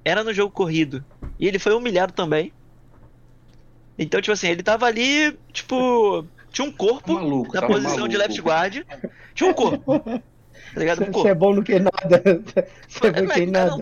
[0.05, 1.03] era no jogo corrido.
[1.39, 2.53] E ele foi humilhado também.
[3.97, 8.07] Então, tipo assim, ele tava ali, tipo, tinha um corpo Tá maluco, na tava posição
[8.07, 8.17] de maluco.
[8.19, 8.83] left guard.
[9.33, 9.99] Tinha um corpo.
[9.99, 11.01] Tá ligado?
[11.03, 11.27] Um Você corpo.
[11.27, 12.21] é bom no que nada.
[12.87, 13.75] Você é bom em nada.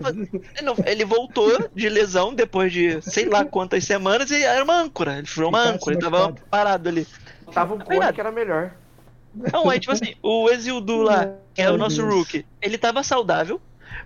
[0.63, 5.17] não, ele voltou de lesão depois de sei lá quantas semanas e era uma âncora.
[5.17, 7.07] Ele virou uma âncora, ele tava parado ali.
[7.53, 8.73] Tava um cone que era melhor.
[9.33, 12.13] Não, aí tipo assim, o Exildu lá, que é o nosso Deus.
[12.13, 13.59] rookie, ele tava saudável,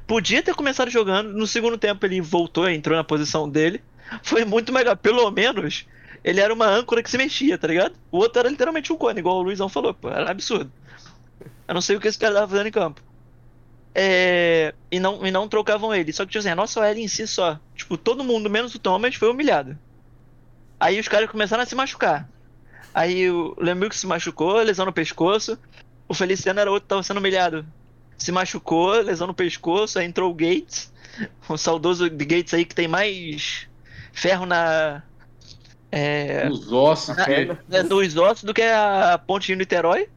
[0.06, 3.82] podia ter começado jogando, no segundo tempo ele voltou, entrou na posição dele,
[4.24, 5.86] foi muito melhor, pelo menos
[6.24, 7.96] ele era uma âncora que se mexia, tá ligado?
[8.12, 10.72] O outro era literalmente um cone, igual o Luizão falou, pô, era absurdo.
[11.68, 13.02] Eu não sei o que esse cara tava fazendo em campo.
[13.94, 16.14] É, e, não, e não trocavam ele.
[16.14, 17.60] Só que, tipo assim, a nossa OL em si só.
[17.76, 19.78] Tipo, todo mundo, menos o Thomas, foi humilhado.
[20.80, 22.30] Aí os caras começaram a se machucar.
[22.98, 25.56] Aí o Lemieux se machucou, lesão no pescoço.
[26.08, 27.64] O Feliciano era outro que tava sendo humilhado.
[28.18, 30.00] Se machucou, lesão no pescoço.
[30.00, 30.92] Aí entrou o Gates.
[31.48, 33.68] O saudoso de Gates aí que tem mais
[34.12, 35.04] ferro na.
[35.92, 37.16] É, Os ossos.
[37.16, 40.10] na- é, nos ossos do que a ponte de Niterói.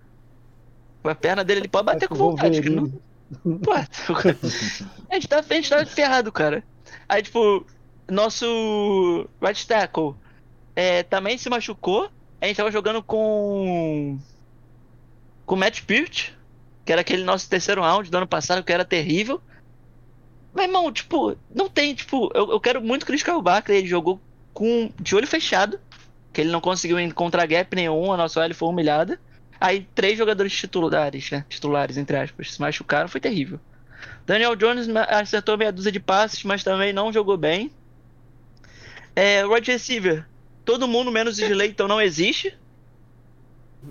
[1.05, 2.63] A perna dele ele pode bater com vontade.
[2.63, 2.91] que não-
[3.59, 6.65] Pô, a gente, tá, a gente tá ferrado, cara.
[7.09, 7.65] Aí, tipo,
[8.11, 10.15] nosso right tackle
[10.75, 12.11] é, também se machucou.
[12.41, 14.19] A gente tava jogando com.
[15.45, 16.31] Com o Matt Peart,
[16.85, 19.41] que era aquele nosso terceiro round do ano passado, que era terrível.
[20.53, 24.21] Mas, irmão, tipo, não tem, tipo, eu, eu quero muito criticar o Barkley, ele jogou
[24.53, 25.79] com de olho fechado,
[26.33, 29.21] que ele não conseguiu encontrar gap nenhum, a nossa OL foi humilhada.
[29.61, 31.45] Aí três jogadores titulares, né?
[31.49, 33.61] Titulares, entre aspas, se machucaram, foi terrível.
[34.25, 37.71] Daniel Jones acertou meia dúzia de passes, mas também não jogou bem.
[39.15, 40.27] É, wide receiver,
[40.71, 42.57] todo mundo menos o Slayton não existe.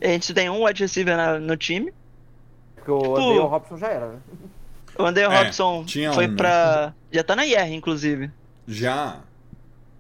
[0.02, 1.92] A gente tem um wide receiver na- no time.
[2.76, 4.20] Porque o Tipo- Andale Robson já era, né?
[4.98, 6.36] O André É, Robson tinha foi um, né?
[6.38, 6.94] pra.
[7.12, 8.32] Já tá na IR, inclusive.
[8.68, 9.18] Já.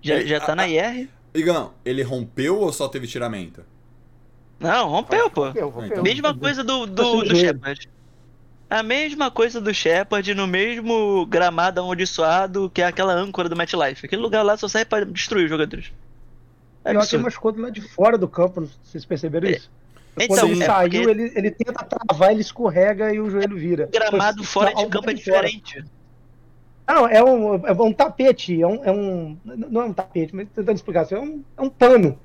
[0.02, 1.10] Já, já tá a- na IR.
[1.34, 3.63] Igão, ele rompeu ou só teve tiramento?
[4.60, 5.46] Não, rompeu, pô.
[5.48, 6.04] Rompeu, rompeu.
[6.04, 7.36] Mesma coisa do, do, do.
[7.36, 7.89] Shepard.
[8.70, 14.06] A mesma coisa do Shepard no mesmo gramado amaldiçoado que é aquela âncora do MetLife.
[14.06, 15.92] Aquele lugar lá só serve pra destruir os jogadores.
[16.84, 19.70] É Pior que ele machucou do lado de fora do campo, vocês perceberam isso?
[20.18, 23.58] Então, Quando ele é saiu, porque ele, ele tenta travar, ele escorrega e o joelho
[23.58, 23.88] vira.
[23.92, 25.48] gramado fora de campo é de fora.
[25.48, 25.86] diferente.
[26.88, 30.48] Não, é um, é um tapete, é um, é um- Não é um tapete, mas
[30.50, 32.20] tentando explicar assim, é um, é um pano.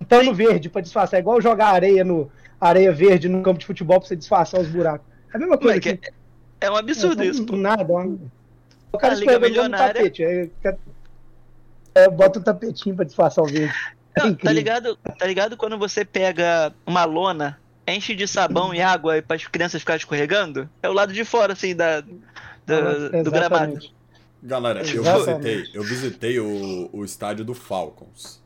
[0.00, 1.18] Um pano verde pra disfarçar.
[1.18, 2.30] É igual jogar areia no
[2.60, 5.06] areia verde no campo de futebol pra você disfarçar os buracos.
[5.32, 6.12] É a mesma coisa Moleque, que.
[6.60, 7.54] É um absurdo isso, pô.
[7.56, 7.82] Nada.
[7.92, 8.18] é uma-
[8.90, 10.24] O cara escorregou no tapete.
[10.24, 10.48] É,
[11.94, 13.74] é, bota um tapetinho pra disfarçar o verde.
[14.16, 14.96] É tá ligado?
[14.96, 19.80] Tá ligado quando você pega uma lona, enche de sabão e água para as crianças
[19.80, 20.68] ficarem escorregando?
[20.82, 22.00] É o lado de fora, assim, da,
[22.66, 23.78] da- do gramado.
[24.42, 25.48] Galera, eu Exatamente.
[25.56, 28.42] visitei, eu visitei o, o estádio do Falcons.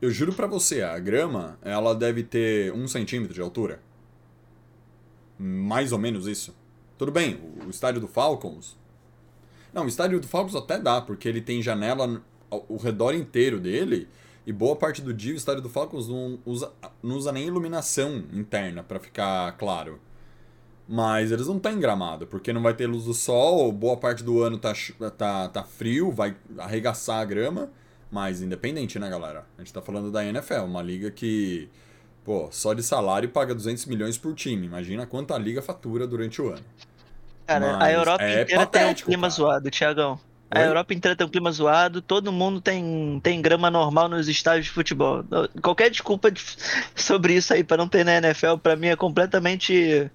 [0.00, 3.80] Eu juro pra você, a grama, ela deve ter um centímetro de altura.
[5.38, 6.54] Mais ou menos isso.
[6.96, 8.76] Tudo bem, o, o estádio do Falcons.
[9.72, 14.08] Não, o estádio do Falcons até dá, porque ele tem janela ao redor inteiro dele.
[14.46, 18.24] E boa parte do dia o estádio do Falcons não usa, não usa nem iluminação
[18.32, 20.00] interna pra ficar claro.
[20.88, 24.42] Mas eles não têm gramado, porque não vai ter luz do sol, boa parte do
[24.42, 24.72] ano tá,
[25.18, 27.70] tá, tá frio, vai arregaçar a grama.
[28.10, 29.44] Mas independente, né, galera?
[29.58, 31.68] A gente tá falando da NFL, uma liga que,
[32.24, 34.66] pô, só de salário paga 200 milhões por time.
[34.66, 36.64] Imagina quanto a liga fatura durante o ano.
[37.46, 39.30] Cara, a Mas Europa é inteira tem um patético, clima cara.
[39.30, 40.20] zoado, Tiagão.
[40.50, 40.60] A?
[40.62, 44.72] Europa inteira tem um clima zoado, todo mundo tem, tem grama normal nos estádios de
[44.72, 45.22] futebol.
[45.62, 46.42] Qualquer desculpa de-
[46.96, 50.10] sobre isso aí pra não ter na NFL, pra mim é completamente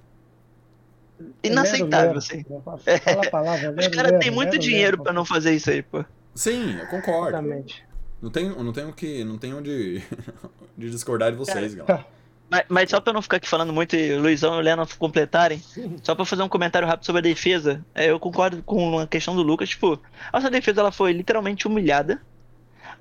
[1.43, 2.43] inaceitável, Lero, assim.
[2.50, 2.62] lero.
[2.63, 5.82] Fala a palavra, Os lero, caras têm muito lero, dinheiro pra não fazer isso aí,
[5.84, 6.04] pô.
[6.34, 7.38] Sim, eu concordo.
[7.38, 7.84] Exatamente.
[8.22, 9.24] Não tenho, não tenho que.
[9.24, 10.02] Não tenho de,
[10.78, 12.06] de discordar de vocês, galera.
[12.49, 14.62] Mas, mas só pra eu não ficar aqui falando muito e o Luizão e o
[14.62, 15.62] Lennon completarem,
[16.03, 19.36] só pra fazer um comentário rápido sobre a defesa, é, eu concordo com a questão
[19.36, 19.99] do Lucas, tipo,
[20.32, 22.21] a nossa defesa ela foi literalmente humilhada.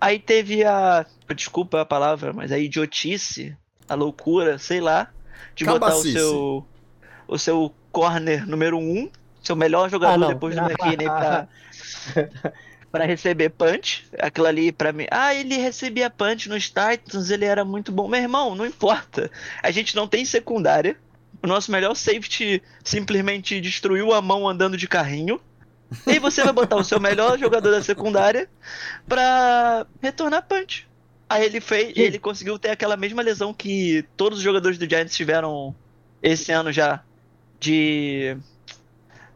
[0.01, 1.07] Aí teve a.
[1.35, 3.57] Desculpa a palavra, mas a idiotice,
[3.89, 5.09] a loucura, sei lá,
[5.55, 6.13] de botar o Cabacice.
[6.19, 6.67] seu.
[7.29, 9.09] O seu corner número um,
[9.43, 11.47] seu melhor jogador Ah, depois do McKinney pra,
[12.93, 14.05] pra receber punch.
[14.19, 15.07] Aquilo ali pra mim.
[15.11, 18.07] Ah, ele recebia punch nos Titans, ele era muito bom.
[18.07, 19.31] Meu irmão, não importa.
[19.63, 20.97] A gente não tem secundária.
[21.43, 25.41] O nosso melhor safety simplesmente destruiu a mão andando de carrinho.
[26.07, 28.49] E você vai botar o seu melhor jogador da secundária
[29.09, 30.87] pra retornar punch.
[31.29, 35.17] Aí ele fez, ele conseguiu ter aquela mesma lesão que todos os jogadores do Giants
[35.17, 35.75] tiveram
[36.23, 37.03] esse ano já
[37.59, 38.37] de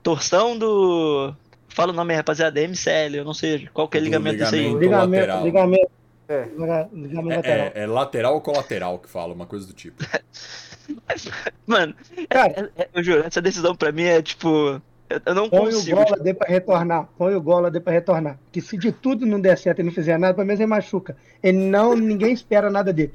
[0.03, 1.35] torção do
[1.77, 4.55] Fala o nome, rapaziada, MCL, eu não sei qual que é o Do ligamento disso
[4.55, 4.61] aí.
[4.62, 4.81] ligamento.
[4.81, 5.45] Ligamento, lateral.
[5.45, 5.91] ligamento.
[6.27, 6.45] É.
[6.57, 7.67] liga- Ligamento lateral.
[7.67, 10.03] É, é, é lateral ou colateral que fala, uma coisa do tipo.
[11.67, 11.95] Mano,
[12.31, 14.81] Cara, é- é- eu juro, essa decisão pra mim é tipo.
[15.11, 15.97] Eu, eu não põe o consigo.
[16.03, 17.09] Gola D pra retornar.
[17.19, 18.39] Põe o Gola D pra retornar.
[18.51, 21.15] Que se de tudo não der certo e não fizer nada, pelo menos ele machuca.
[21.43, 23.12] Ele não, ninguém espera nada dele.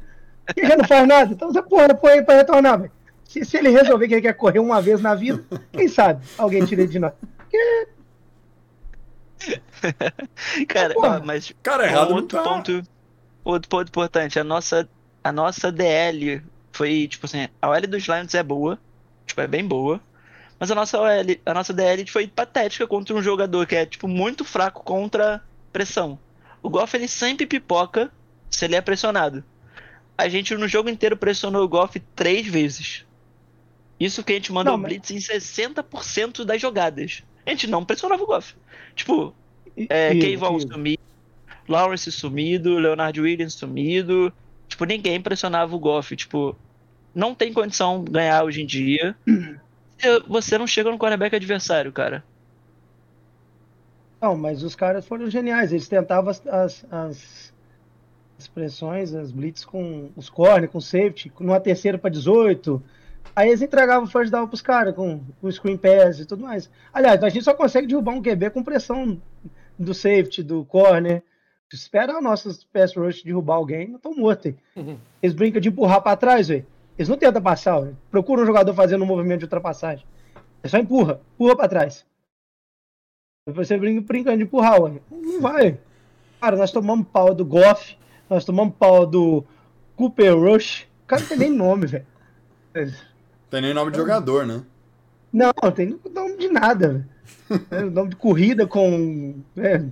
[0.56, 2.92] Ele já não faz nada, então você porra, põe ele pra retornar, velho.
[3.26, 5.44] Se, se ele resolver que ele quer correr uma vez na vida,
[5.74, 6.24] quem sabe?
[6.38, 7.14] Alguém tira ele de nós.
[10.68, 12.44] Cara, ó, mas Cara, Um errado não outro tá.
[12.44, 12.84] ponto,
[13.44, 14.88] outro ponto importante, a nossa,
[15.24, 18.80] a nossa DL foi, tipo assim, a OL dos Lions é boa,
[19.26, 20.00] tipo, é bem boa.
[20.60, 21.08] Mas a nossa OL,
[21.46, 26.20] a nossa DL foi patética contra um jogador que é, tipo, muito fraco contra pressão.
[26.62, 28.12] O Goff, ele sempre pipoca
[28.50, 29.44] se ele é pressionado.
[30.16, 33.06] A gente, no jogo inteiro, pressionou o Goff três vezes.
[34.00, 37.24] Isso que a gente mandou Não, mas- blitz em 60% das jogadas.
[37.46, 38.56] A gente não pressionava o Goff.
[38.96, 39.34] Tipo,
[39.90, 41.02] é, Kayvon sumido,
[41.68, 44.32] Lawrence sumido, Leonard Williams sumido.
[44.68, 46.16] Tipo, ninguém pressionava o Goff.
[46.16, 46.56] Tipo,
[47.14, 49.16] não tem condição de ganhar hoje em dia.
[50.28, 52.24] Você não chega no quarterback adversário, cara.
[54.22, 55.72] Não, mas os caras foram geniais.
[55.72, 57.54] Eles tentavam as, as, as,
[58.38, 62.82] as pressões, as blitz com os corner, com safety, numa terceira para 18.
[63.36, 66.70] Aí eles entregavam o first down pros caras com, com screen pass e tudo mais.
[66.94, 69.22] Aliás, a gente só consegue derrubar um QB com pressão
[69.80, 71.24] do safety, do corner.
[71.72, 74.48] Espera o nosso pass rush derrubar alguém, não estão mortos.
[74.48, 74.58] aí.
[75.22, 76.66] Eles brincam de empurrar para trás, velho.
[76.98, 77.98] Eles não tentam passar, velho.
[78.10, 80.06] Procura um jogador fazendo um movimento de ultrapassagem.
[80.62, 82.06] É só empurra, empurra para trás.
[83.48, 85.00] Você brinca brincando de empurrar, ué.
[85.10, 85.80] Não vai.
[86.42, 87.98] Cara, nós tomamos pau do Goff,
[88.30, 89.44] nós tomamos pau do
[89.96, 90.88] Cooper Rush.
[91.04, 92.06] O cara não tem nem nome, velho.
[93.52, 94.64] Tem nem nome de jogador, né?
[95.32, 97.06] Não, tem nome de nada.
[97.70, 99.36] É nome de corrida com.
[99.58, 99.84] É,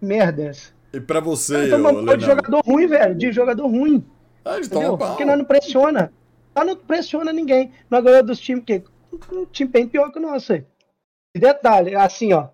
[0.00, 0.72] merdas.
[0.92, 3.14] E pra você, Nós ô, tomamos pau de jogador ruim, velho.
[3.16, 4.04] De jogador ruim.
[4.44, 4.96] Ah, eles Entendeu?
[4.96, 6.12] Porque nós não pressiona.
[6.54, 7.72] Nós não pressiona ninguém.
[7.90, 8.84] Nós ganhamos dos times que
[9.32, 10.52] um time bem pior que o nosso.
[10.52, 10.64] E
[11.34, 12.48] detalhe, assim, ó.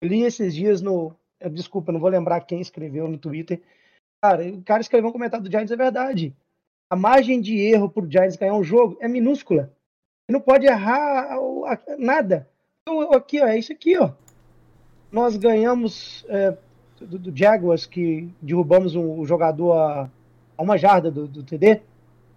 [0.00, 1.14] Eu li esses dias no.
[1.52, 3.60] Desculpa, não vou lembrar quem escreveu no Twitter.
[4.22, 6.34] Cara, o cara escreveu um comentário do Giants, é verdade.
[6.88, 9.72] A margem de erro pro Giants ganhar um jogo é minúscula.
[10.28, 11.64] Ele não pode errar o-
[11.98, 12.48] nada.
[12.82, 14.10] Então, aqui, ó, é isso aqui, ó.
[15.10, 16.56] Nós ganhamos é,
[17.00, 20.10] do, do Jaguars, que derrubamos um, um jogador a,
[20.56, 21.80] a uma jarda do, do TD,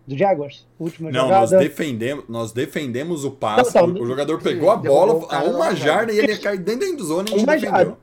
[0.07, 1.67] do Jaguars, última Não, nós jogada.
[1.67, 3.75] defendemos, nós defendemos o passe.
[3.75, 6.57] Não, não, o jogador pegou a bola o a uma jarda e ele ia cair
[6.59, 7.97] dentro da endzone e a gente Uma defendeu.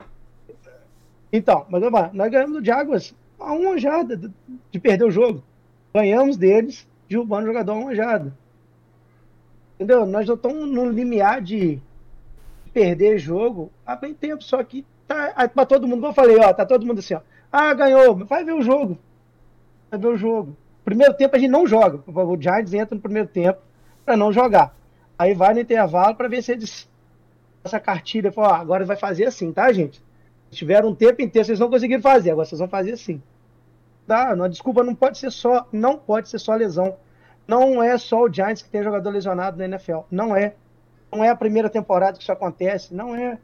[1.32, 4.30] Então, mas vamos lá, nós ganhamos do Jaguars a uma jarda de,
[4.70, 5.42] de perder o jogo.
[5.96, 8.36] Ganhamos deles, derrubando o jogador a uma jarda.
[9.76, 10.04] Entendeu?
[10.04, 11.80] Nós já estamos no limiar de
[12.70, 16.36] perder jogo há bem tempo, só que tá aí pra todo mundo, como eu falei,
[16.36, 17.22] ó, tá todo mundo assim, ó.
[17.50, 18.98] Ah, ganhou, vai ver o jogo.
[19.90, 20.54] Vai ver o jogo.
[20.84, 21.98] Primeiro tempo a gente não joga.
[22.06, 23.58] O Giants entra no primeiro tempo
[24.04, 24.76] para não jogar.
[25.18, 26.86] Aí vai no intervalo para ver se eles
[27.64, 30.02] essa cartilha, fala, ó, agora vai fazer assim, tá, gente?
[30.50, 33.22] Tiveram um tempo inteiro, vocês não conseguiram fazer, agora vocês vão fazer assim.
[34.06, 36.96] Tá, não, desculpa, não pode ser só, não pode ser só lesão.
[37.46, 40.00] Não é só o Giants que tem jogador lesionado na NFL.
[40.10, 40.54] Não é.
[41.10, 42.94] Não é a primeira temporada que isso acontece.
[42.94, 43.38] Não é.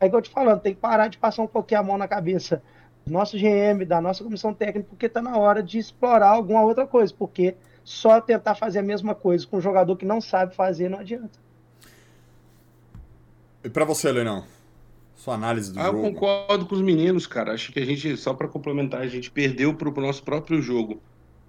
[0.00, 2.08] É igual eu te falando, tem que parar de passar um pouquinho a mão na
[2.08, 2.62] cabeça
[3.06, 6.86] do nosso GM, da nossa comissão técnica, porque tá na hora de explorar alguma outra
[6.86, 7.14] coisa.
[7.16, 7.54] Porque
[7.84, 11.38] só tentar fazer a mesma coisa com um jogador que não sabe fazer não adianta.
[13.64, 14.44] E pra você, Lenão?
[15.22, 16.02] Sua análise do Ah, eu jogo.
[16.02, 17.52] concordo com os meninos, cara.
[17.52, 21.00] Acho que a gente, só pra complementar, a gente perdeu pro, pro nosso próprio jogo.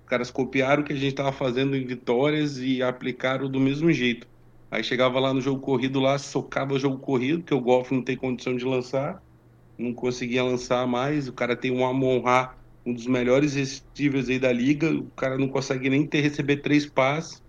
[0.04, 3.92] Os caras copiaram o que a gente tava fazendo em vitórias e aplicaram do mesmo
[3.92, 4.28] jeito.
[4.70, 8.04] Aí chegava lá no jogo corrido, lá socava o jogo corrido, que o Golf não
[8.04, 9.20] tem condição de lançar.
[9.76, 11.28] Não conseguia lançar mais.
[11.28, 12.56] O cara tem um Amon-Ra,
[12.86, 14.92] um dos melhores receivers aí da liga.
[14.92, 17.42] O cara não consegue nem ter receber três passes.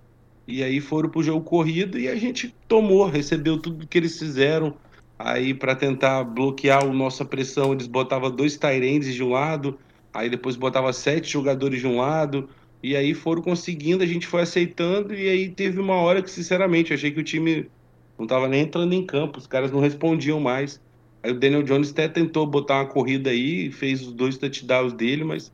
[0.48, 4.74] E aí foram pro jogo corrido e a gente tomou, recebeu tudo que eles fizeram.
[5.18, 9.79] Aí, para tentar bloquear a nossa pressão, eles botavam dois Tyrands de um lado,
[10.12, 12.48] aí depois botava sete jogadores de um lado,
[12.83, 16.92] e aí foram conseguindo, a gente foi aceitando, e aí teve uma hora que, sinceramente,
[16.92, 17.70] achei que o time
[18.18, 20.81] não tava nem entrando em campo, os caras não respondiam mais.
[21.22, 25.24] Aí o Daniel Jones até tentou botar uma corrida aí, fez os dois touchdowns dele,
[25.24, 25.53] mas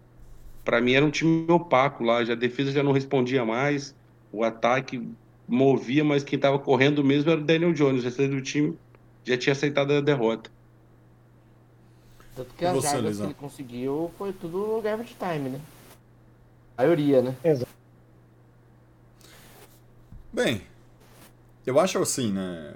[0.65, 3.95] para mim era um time opaco lá, já a defesa já não respondia mais,
[4.33, 5.01] o ataque
[5.47, 8.77] movia, mas quem tava correndo mesmo era o Daniel Jones, o restante do time
[9.25, 10.51] já tinha aceitado a derrota.
[12.35, 15.61] Tanto que E as você, jardas que ele conseguiu foi tudo no garbage time, né?
[16.77, 17.37] A maioria, né?
[20.33, 20.63] Bem,
[21.67, 22.75] eu acho assim, né?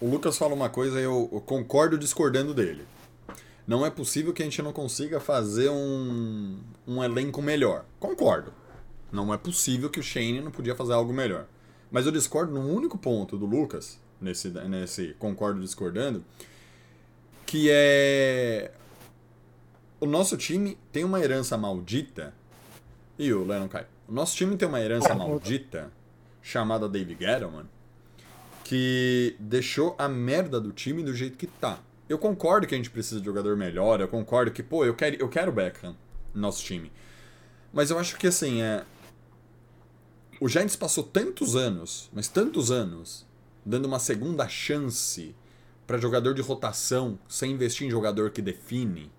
[0.00, 2.84] O Lucas fala uma coisa e eu, eu concordo discordando dele.
[3.66, 7.86] Não é possível que a gente não consiga fazer um, um elenco melhor.
[7.98, 8.52] Concordo.
[9.10, 11.46] Não é possível que o Shane não podia fazer algo melhor.
[11.90, 16.24] Mas eu discordo num único ponto do Lucas, nesse, nesse concordo discordando,
[17.46, 18.72] que é.
[20.00, 22.34] O nosso time tem uma herança maldita.
[23.16, 23.86] E o Lennon cai.
[24.08, 25.92] O nosso time tem uma herança maldita
[26.42, 27.66] chamada Dave Gettleman
[28.64, 31.78] que deixou a merda do time do jeito que tá.
[32.08, 35.16] Eu concordo que a gente precisa de jogador melhor, eu concordo que, pô, eu quero,
[35.16, 35.94] eu quero o Beckham
[36.34, 36.90] no nosso time.
[37.72, 38.84] Mas eu acho que assim, é.
[40.40, 43.26] o Giants passou tantos anos, mas tantos anos,
[43.64, 45.34] dando uma segunda chance
[45.86, 49.10] para jogador de rotação sem investir em jogador que define.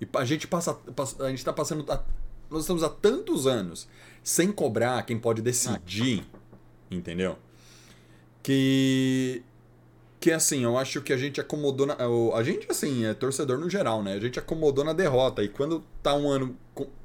[0.00, 0.78] E a gente passa,
[1.20, 2.02] a gente tá passando a-
[2.50, 3.88] nós estamos há tantos anos
[4.22, 6.24] sem cobrar quem pode decidir,
[6.90, 7.36] entendeu?
[8.42, 9.42] Que
[10.18, 11.96] que assim, eu acho que a gente acomodou na,
[12.34, 14.14] a gente assim, é torcedor no geral, né?
[14.14, 16.56] A gente acomodou na derrota e quando tá um ano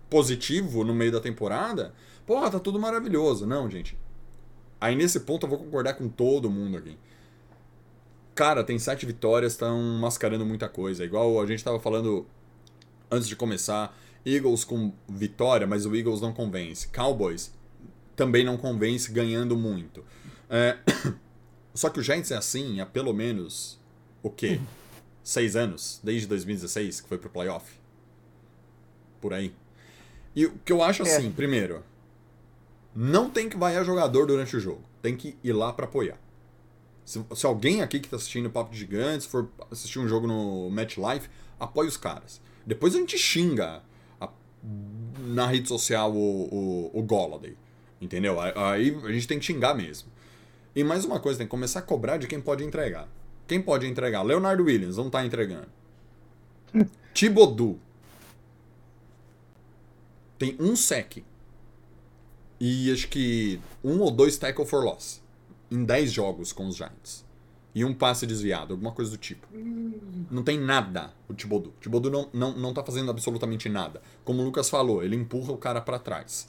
[0.09, 1.93] positivo no meio da temporada,
[2.25, 3.45] porra, tá tudo maravilhoso.
[3.45, 3.97] Não, gente.
[4.81, 6.97] Aí nesse ponto eu vou concordar com todo mundo aqui.
[8.33, 11.05] Cara, tem sete vitórias, estão mascarando muita coisa.
[11.05, 12.25] Igual a gente tava falando
[13.11, 16.87] antes de começar, Eagles com vitória, mas o Eagles não convence.
[16.87, 17.53] Cowboys
[18.15, 20.03] também não convence ganhando muito.
[20.49, 20.77] É,
[21.73, 23.79] Só que o Giants é assim há pelo menos
[24.23, 24.59] o quê?
[25.23, 27.79] Seis anos, desde 2016, que foi pro playoff.
[29.21, 29.53] Por aí.
[30.35, 31.15] E o que eu acho É.
[31.15, 31.83] assim, primeiro,
[32.95, 34.83] não tem que vaiar jogador durante o jogo.
[35.01, 36.17] Tem que ir lá pra apoiar.
[37.05, 40.27] Se, se alguém aqui que tá assistindo o Papo de Gigantes for assistir um jogo
[40.27, 41.29] no MetLife,
[41.59, 42.39] apoie os caras.
[42.65, 43.81] Depois a gente xinga
[44.19, 44.29] a-
[45.19, 47.57] na rede social o, o, o Golladay.
[47.99, 48.39] Entendeu?
[48.39, 50.09] Aí a gente tem que xingar mesmo.
[50.75, 53.07] E mais uma coisa, tem que começar a cobrar de quem pode entregar.
[53.47, 54.21] Quem pode entregar?
[54.23, 55.67] Leonardo Williams não tá entregando.
[57.13, 57.77] Thibodeau.
[60.37, 61.23] Tem um sec.
[62.63, 65.19] E acho que um ou dois tackle for loss.
[65.71, 67.25] Em 10 jogos com os Giants.
[67.73, 69.47] E um passe desviado, alguma coisa do tipo.
[70.29, 71.73] Não tem nada o Thibodeau.
[71.75, 73.99] O Thibodeau não, não, não tá fazendo absolutamente nada.
[74.23, 76.47] Como o Lucas falou, ele empurra o cara para trás.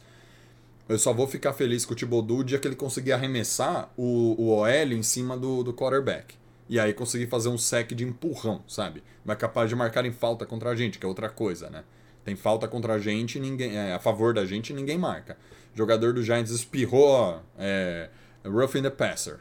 [0.87, 4.35] Eu só vou ficar feliz com o Thibodeau o dia que ele conseguir arremessar o,
[4.37, 6.35] o OL em cima do, do quarterback.
[6.69, 9.03] E aí conseguir fazer um sec de empurrão, sabe?
[9.25, 11.85] Vai capaz de marcar em falta contra a gente, que é outra coisa, né?
[12.23, 15.39] Tem falta contra a gente, ninguém é, a favor da gente ninguém marca.
[15.75, 18.11] Jogador do Giants espirrou, é,
[18.45, 19.41] roughing the passer.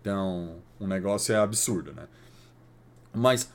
[0.00, 2.06] Então, o negócio é absurdo, né?
[3.12, 3.50] Mas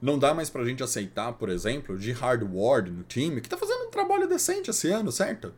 [0.00, 3.56] não dá mais pra gente aceitar, por exemplo, de Hard Ward no time, que tá
[3.56, 5.52] fazendo um trabalho decente esse ano, certo?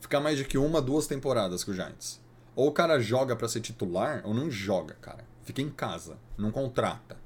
[0.00, 2.20] Ficar mais de que uma, duas temporadas com o Giants.
[2.54, 5.24] Ou o cara joga pra ser titular, ou não joga, cara.
[5.42, 7.16] Fica em casa, não contrata.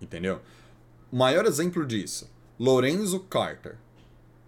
[0.00, 0.40] Entendeu?
[1.12, 3.76] O maior exemplo disso, Lorenzo Carter.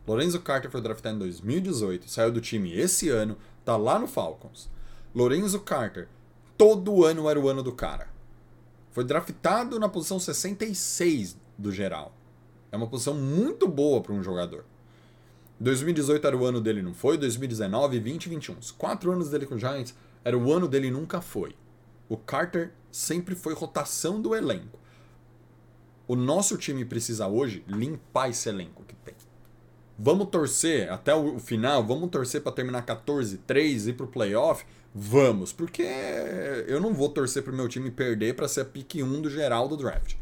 [0.06, 4.68] Lorenzo Carter foi draftado em 2018, saiu do time esse ano, tá lá no Falcons.
[5.14, 6.08] Lorenzo Carter,
[6.58, 8.08] todo ano era o ano do cara.
[8.90, 12.12] Foi draftado na posição 66 do geral.
[12.70, 14.64] É uma posição muito boa para um jogador.
[15.60, 17.16] 2018 era o ano dele, não foi?
[17.16, 18.58] 2019, 20 e 21.
[18.58, 19.94] Os quatro anos dele com o Giants
[20.24, 21.54] era o ano dele nunca foi.
[22.08, 24.78] O Carter sempre foi rotação do elenco.
[26.08, 29.14] O nosso time precisa hoje limpar esse elenco que tem.
[30.04, 34.66] Vamos torcer até o final, vamos torcer para terminar 14-3 e pro playoff?
[34.92, 35.86] Vamos, porque
[36.66, 39.68] eu não vou torcer pro meu time perder para ser a pique 1 do geral
[39.68, 40.16] do draft.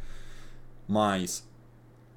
[0.87, 1.49] Mas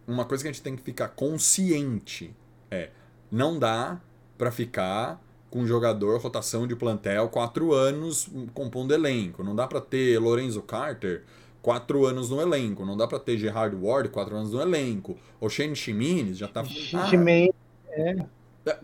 [0.06, 2.36] uma coisa que a gente tem que ficar consciente
[2.70, 2.90] é
[3.32, 3.98] não dá
[4.38, 9.42] para ficar com um jogador rotação de plantel quatro anos compondo elenco.
[9.42, 11.24] Não dá para ter Lorenzo Carter
[11.64, 12.86] quatro anos no elenco.
[12.86, 15.18] Não dá para ter Gerard Ward quatro anos no elenco.
[15.42, 16.62] O Shane Chimines já tá.
[16.62, 17.52] Ah, Time-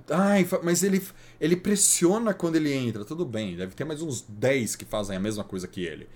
[0.10, 1.02] Ai, mas ele,
[1.40, 3.06] ele pressiona quando ele entra.
[3.06, 6.10] Tudo bem, deve ter mais uns 10 que fazem a mesma coisa que ele.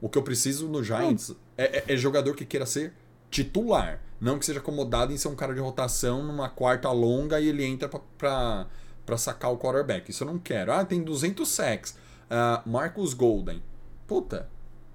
[0.00, 2.92] O que eu preciso no Giants é, é- é jogador que queira ser
[3.30, 4.00] titular.
[4.20, 7.64] Não que seja acomodado em ser um cara de rotação numa quarta longa e ele
[7.64, 8.66] entra pra, pra,
[9.06, 10.10] pra sacar o quarterback.
[10.10, 10.72] Isso eu não quero.
[10.72, 11.96] Ah, tem 200 sacks.
[12.30, 13.60] Ah, Marcus Golden.
[14.06, 14.48] Puta,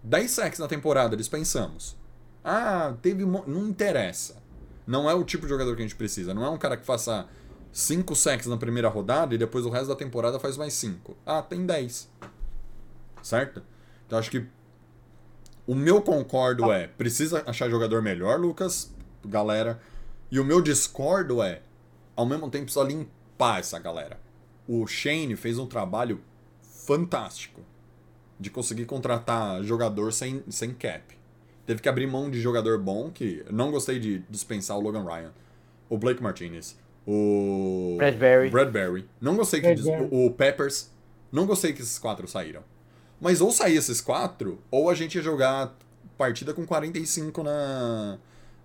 [0.03, 1.95] 10 sacks na temporada, dispensamos.
[2.43, 3.25] Ah, teve.
[3.25, 4.43] Não interessa.
[4.85, 6.33] Não é o tipo de jogador que a gente precisa.
[6.33, 7.25] Não é um cara que faça
[7.71, 11.15] 5 sacks na primeira rodada e depois o resto da temporada faz mais 5.
[11.25, 12.09] Ah, tem 10.
[13.21, 13.63] Certo?
[14.05, 14.45] Então acho que
[15.65, 18.93] o meu concordo é, precisa achar jogador melhor, Lucas,
[19.25, 19.79] galera.
[20.29, 21.61] E o meu discordo é,
[22.13, 24.19] ao mesmo tempo precisa limpar essa galera.
[24.67, 26.19] O Shane fez um trabalho
[26.61, 27.61] fantástico
[28.39, 31.01] de conseguir contratar jogador sem, sem cap.
[31.65, 35.31] Teve que abrir mão de jogador bom, que não gostei de dispensar o Logan Ryan,
[35.89, 36.77] o Blake Martinez,
[37.07, 38.49] o Bradbury.
[38.49, 39.09] Bradbury.
[39.21, 39.75] Não gostei que
[40.11, 40.91] o Peppers.
[41.31, 42.61] Não gostei que esses quatro saíram.
[43.19, 45.73] Mas ou sair esses quatro, ou a gente ia jogar
[46.17, 48.17] partida com 45 na,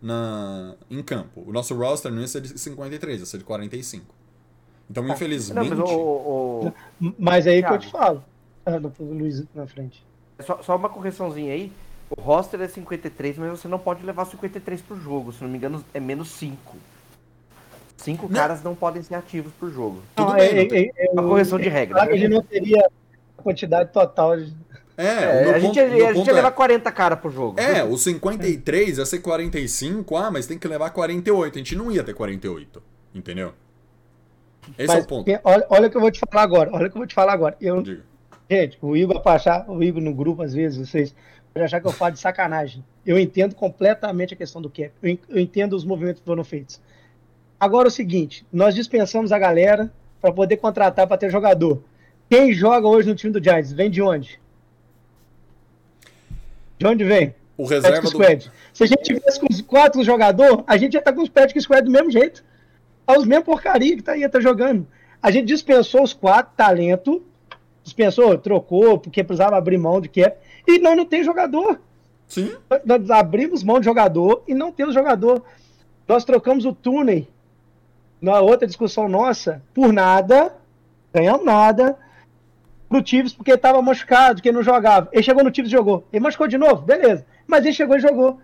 [0.03, 1.45] na, em campo.
[1.47, 4.05] O nosso roster não ia ser de 53, ia ser de 45.
[4.91, 5.71] Então, Não, infelizmente.
[5.71, 6.73] mas o, o-
[7.19, 8.25] Mas aí que eu te falo.
[8.69, 10.05] Ah, não, o Luiz na frente.
[10.41, 11.73] Só, só uma correçãozinha aí.
[12.11, 15.33] O roster é 53, mas você não pode levar 53 pro jogo.
[15.33, 16.77] Se não me engano, é menos 5.
[17.97, 20.01] Cinco caras não podem ser ativos por jogo.
[20.15, 21.97] Tudo Não, bem, é, não tem- é, é, Uma correção de regra.
[21.97, 22.87] Claro ele não teria
[23.39, 24.37] a quantidade total.
[24.37, 24.55] de-
[24.97, 27.31] É, É, a gente, ponto- ia- meu a gente ia é- levar 40 caras por
[27.33, 27.59] jogo.
[27.61, 31.55] É, o 53 ia ser 45, ah, mas tem que levar 48.
[31.55, 32.83] A gente não ia ter 48,
[33.15, 33.53] entendeu?
[34.79, 35.31] Esse é Mas, o ponto.
[35.45, 36.71] Olha, olha o que eu vou te falar agora.
[36.73, 37.57] Olha o que eu vou te falar agora.
[37.61, 38.03] Eu, Diga.
[38.51, 41.15] Gente, o Igor pra achar, o Igor no grupo, às vezes, vocês
[41.53, 42.85] podem achar que eu falo de sacanagem.
[43.05, 44.91] Eu entendo completamente a questão do cap.
[45.03, 46.81] Eu, en- eu entendo os movimentos que foram feitos.
[47.59, 51.83] Agora é o seguinte: nós dispensamos a galera para poder contratar para ter jogador.
[52.31, 54.39] Quem joga hoje no time do Giants vem de onde?
[56.79, 57.35] De onde vem?
[57.57, 58.09] O reserva do.
[58.09, 58.51] Squad.
[58.73, 61.63] Se a gente tivesse com os quatro jogadores, a gente ia estar com os Practice
[61.63, 62.45] Squad do mesmo jeito.
[63.05, 64.87] Tá os mesmos porcaria que tá, ia estar jogando.
[65.21, 67.25] A gente dispensou os quatro talento,
[67.89, 70.37] dispensou, trocou, porque precisava abrir mão de cap,
[70.67, 71.81] e nós não tem jogador.
[72.27, 72.55] Sim.
[72.85, 75.43] Nós abrimos mão de jogador e não temos jogador.
[76.07, 77.29] Nós trocamos o Tooney
[78.21, 80.55] na outra discussão nossa por nada,
[81.13, 81.97] ganhamos nada.
[82.89, 85.09] Pro Tives porque ele tava machucado, que não jogava.
[85.13, 86.07] Ele chegou no Tives e jogou.
[86.11, 86.83] Ele machucou de novo?
[86.83, 87.27] Beleza.
[87.47, 88.41] Mas ele chegou e jogou.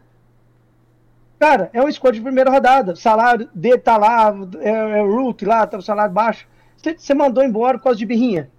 [1.39, 2.93] Cara, é um escolha de primeira rodada.
[2.93, 6.47] O salário dele tá lá, é, é o Rook lá, tá o salário baixo.
[6.77, 8.51] Você mandou embora por causa de birrinha.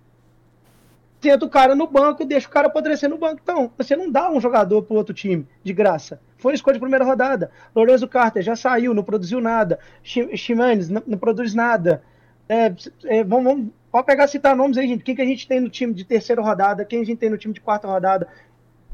[1.26, 3.40] Senta o cara no banco e deixa o cara apodrecer no banco.
[3.42, 6.22] Então, você não dá um jogador pro outro time de graça.
[6.38, 7.50] Foi escolha de primeira rodada.
[7.76, 9.80] Lorenzo Carter já saiu, não produziu nada.
[10.04, 12.04] Chimanes não, não produz nada.
[12.48, 12.72] É,
[13.06, 15.04] é, vamos, vamos, pode pegar citar nomes aí, gente.
[15.04, 16.86] Quem que a gente tem no time de terceira rodada?
[16.86, 18.28] Quem a gente tem no time de quarta rodada?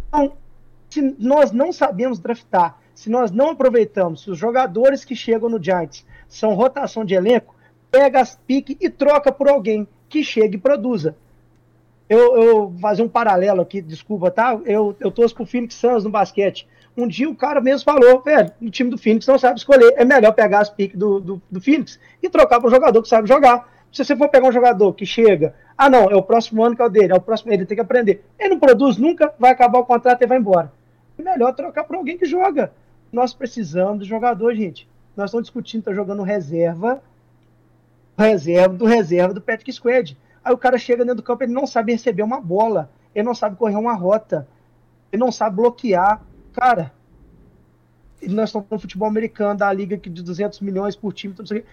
[0.08, 0.38] Então,
[0.90, 5.62] se nós não sabemos draftar, se nós não aproveitamos, se os jogadores que chegam no
[5.62, 7.54] Giants são rotação de elenco,
[7.92, 11.14] pega as piques e troca por alguém que chegue e produza.
[12.12, 14.60] Eu, eu fazer um paralelo aqui, desculpa, tá?
[14.66, 16.68] Eu, eu torço pro Phoenix Suns no basquete.
[16.98, 19.94] Um dia o cara mesmo falou, velho, o time do Phoenix não sabe escolher.
[19.96, 23.08] É melhor pegar as piques do, do, do Phoenix e trocar para um jogador que
[23.08, 23.66] sabe jogar.
[23.94, 26.82] Se você for pegar um jogador que chega, ah não, é o próximo ano que
[26.82, 28.26] é o dele, é o próximo, ele tem que aprender.
[28.38, 30.70] Ele não produz nunca, vai acabar o contrato e vai embora.
[31.18, 32.74] É melhor trocar para alguém que joga.
[33.10, 34.86] Nós precisamos do jogador, gente.
[35.16, 37.02] Nós estamos discutindo, tá jogando reserva,
[38.18, 40.18] reserva do reserva do Patrick Squad.
[40.44, 43.36] Aí o cara chega dentro do campo, ele não sabe receber uma bola, ele não
[43.36, 44.48] sabe correr uma rota,
[45.12, 46.22] ele não sabe bloquear.
[46.54, 46.92] Cara,
[48.24, 51.66] nós estamos no futebol americano, da liga que de 200 milhões por time, tudo isso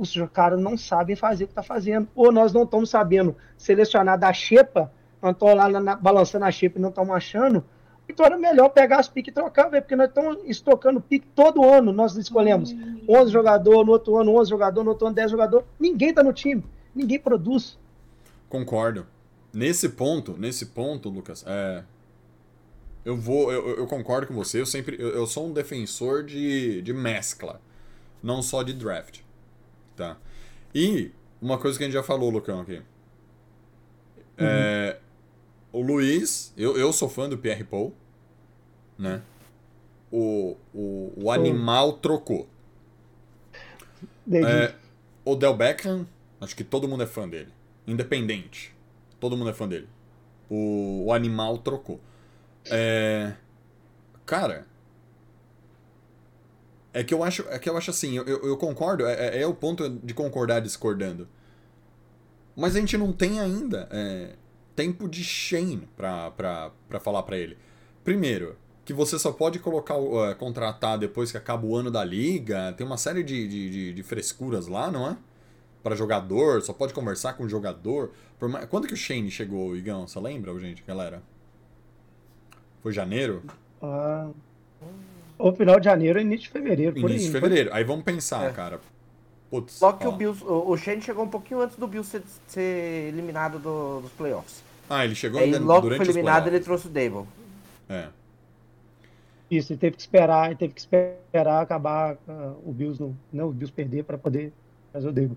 [0.00, 2.08] os caras não sabem fazer o que tá fazendo.
[2.14, 4.90] Ou nós não estamos sabendo selecionar da xepa,
[5.20, 7.62] nós estamos lá na, balançando a xepa e não estamos achando.
[8.08, 11.62] Então era melhor pegar as piques e trocar, véio, porque nós estamos estocando pique todo
[11.62, 11.92] ano.
[11.92, 12.74] Nós escolhemos
[13.06, 15.66] 11 jogadores, no outro ano 11 jogadores, no outro ano 10 jogadores.
[15.78, 16.64] Ninguém tá no time,
[16.94, 17.78] ninguém produz.
[18.50, 19.06] Concordo.
[19.52, 21.84] Nesse ponto, nesse ponto, Lucas, é,
[23.04, 24.60] eu vou, eu, eu concordo com você.
[24.60, 27.60] Eu sempre, eu, eu, sou um defensor de, de mescla,
[28.22, 29.20] não só de draft,
[29.96, 30.18] tá?
[30.74, 32.76] E uma coisa que a gente já falou, Lucão, aqui.
[32.76, 32.82] Uhum.
[34.38, 34.98] É,
[35.72, 37.94] o Luiz, eu, eu sou fã do Pierre Paul,
[38.98, 39.22] né?
[40.10, 42.48] O, o, o animal trocou.
[44.32, 44.74] É,
[45.24, 46.04] o Del Beckham,
[46.40, 47.52] acho que todo mundo é fã dele.
[47.90, 48.74] Independente.
[49.18, 49.88] Todo mundo é fã dele.
[50.48, 52.00] O, o animal trocou.
[52.66, 53.34] É,
[54.24, 54.66] cara.
[56.92, 59.54] É que eu acho, é que eu acho assim, eu, eu concordo, é, é, o
[59.54, 61.28] ponto de concordar discordando.
[62.56, 64.34] Mas a gente não tem ainda é,
[64.74, 67.56] tempo de Shane pra, pra, pra falar pra ele.
[68.02, 72.72] Primeiro, que você só pode colocar uh, contratar depois que acaba o ano da liga.
[72.72, 75.16] Tem uma série de, de, de, de frescuras lá, não é?
[75.82, 78.12] Para jogador, só pode conversar com o jogador.
[78.40, 78.66] Mais...
[78.66, 80.06] Quando que o Shane chegou, Igão?
[80.06, 81.22] Você lembra, gente, galera?
[82.82, 83.42] Foi janeiro?
[83.80, 84.28] Ah,
[85.38, 86.98] o final de janeiro e início de fevereiro.
[86.98, 87.70] Início aí, de fevereiro.
[87.70, 87.78] Foi...
[87.78, 88.52] Aí vamos pensar, é.
[88.52, 88.80] cara.
[89.50, 90.10] Putz, Só que ó.
[90.10, 94.12] o Bills, o, Shane chegou um pouquinho antes do Bills ser, ser eliminado do, dos
[94.12, 94.62] playoffs.
[94.88, 97.26] Ah, ele chegou Aí, logo que foi eliminado, ele trouxe o Dable.
[97.88, 98.08] É.
[99.50, 103.48] Isso, ele teve que esperar, ele teve que esperar acabar uh, o Bills não, não
[103.48, 104.52] o Bills perder para poder
[104.92, 105.36] fazer o Dable.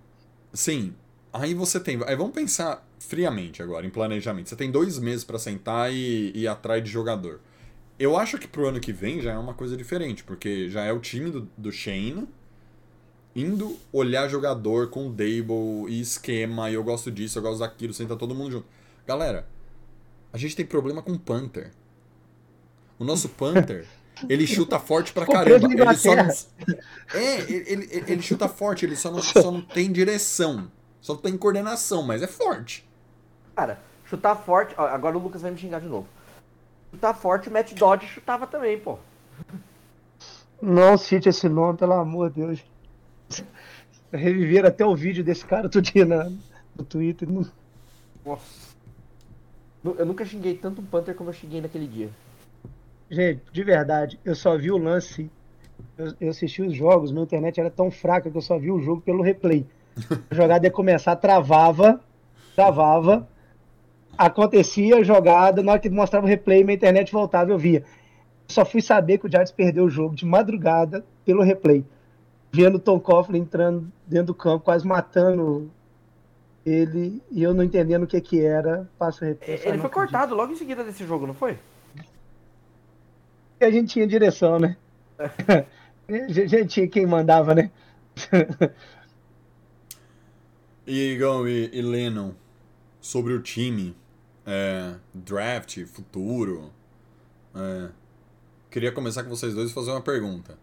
[0.53, 0.93] Sim.
[1.33, 1.99] Aí você tem.
[2.05, 4.49] Aí vamos pensar friamente agora, em planejamento.
[4.49, 7.41] Você tem dois meses para sentar e, e ir atrás de jogador.
[7.97, 10.91] Eu acho que pro ano que vem já é uma coisa diferente, porque já é
[10.91, 12.27] o time do, do Shane
[13.35, 18.15] indo olhar jogador com Dable e esquema, e eu gosto disso, eu gosto daquilo, senta
[18.15, 18.67] todo mundo junto.
[19.07, 19.47] Galera,
[20.31, 21.71] a gente tem problema com Panther.
[22.99, 23.87] O nosso Panther,
[24.29, 25.67] ele chuta forte pra caramba.
[25.67, 26.29] Ele só não...
[27.13, 30.71] É, ele, ele, ele chuta forte, ele só não, só não tem direção.
[31.01, 32.87] Só tem coordenação, mas é forte.
[33.55, 34.73] Cara, chutar forte.
[34.77, 36.07] Ó, agora o Lucas vai me xingar de novo.
[36.91, 38.97] Chutar forte, o Matt Dodge chutava também, pô.
[40.61, 42.63] Não cite esse nome, pelo amor de Deus.
[44.11, 46.31] Reviver até o vídeo desse cara todo dia na,
[46.75, 47.29] no Twitter.
[47.29, 47.45] Não-
[48.25, 48.73] Nossa.
[49.83, 52.09] Eu nunca xinguei tanto um Panther como eu xinguei naquele dia.
[53.13, 55.29] Gente, de verdade, eu só vi o lance.
[55.95, 58.79] Eu, eu assisti os jogos, minha internet era tão fraca que eu só vi o
[58.79, 59.65] jogo pelo replay.
[60.31, 62.01] A jogada ia começar, travava,
[62.55, 63.27] travava,
[64.17, 67.83] acontecia a jogada, na hora que mostrava o replay, minha internet voltava eu via.
[68.47, 71.85] Só fui saber que o Giants perdeu o jogo de madrugada pelo replay.
[72.51, 75.69] Vendo o Tom Coughlin entrando dentro do campo, quase matando
[76.65, 78.89] ele, e eu não entendendo o que que era.
[78.97, 79.57] Passa o replay.
[79.57, 79.93] só Ele foi acredito.
[79.93, 81.57] cortado logo em seguida desse jogo, não foi?
[83.63, 84.77] A gente tinha direção, né?
[85.19, 87.71] a gente tinha quem mandava, né?
[90.85, 92.33] E Igão e, e Lennon,
[92.99, 93.95] sobre o time,
[94.45, 96.73] é, draft, futuro.
[97.55, 97.89] é,
[98.69, 100.57] queria começar com vocês dois e fazer uma pergunta.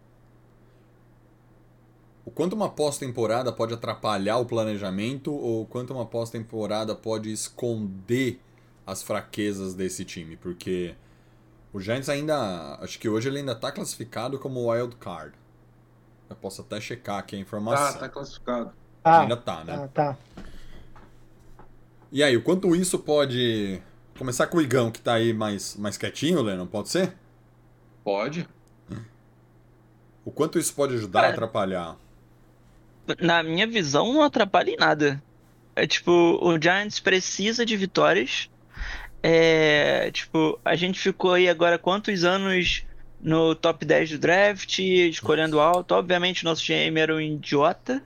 [2.22, 8.38] O quanto uma pós-temporada pode atrapalhar o planejamento ou o quanto uma pós-temporada pode esconder
[8.86, 10.36] as fraquezas desse time?
[10.36, 10.94] Porque
[11.73, 15.35] o Giants ainda, acho que hoje ele ainda está classificado como wild card.
[16.29, 17.99] Eu posso até checar aqui a informação.
[17.99, 18.73] tá classificado.
[19.03, 19.77] Ah, Ainda tá, né?
[19.77, 20.18] tá, tá.
[22.12, 23.81] E aí, o quanto isso pode.
[24.18, 27.14] Começar com o Igão, que tá aí mais, mais quietinho, Lennon, pode ser?
[28.05, 28.47] Pode.
[30.25, 31.97] O quanto isso pode ajudar a Cara, atrapalhar?
[33.21, 35.23] Na minha visão, não atrapalha em nada.
[35.75, 38.51] É tipo, o Giants precisa de vitórias.
[39.23, 42.85] É, tipo, a gente ficou aí agora quantos anos
[43.21, 45.93] no top 10 do draft, escolhendo alto.
[45.95, 48.03] Obviamente, nosso GM era um idiota.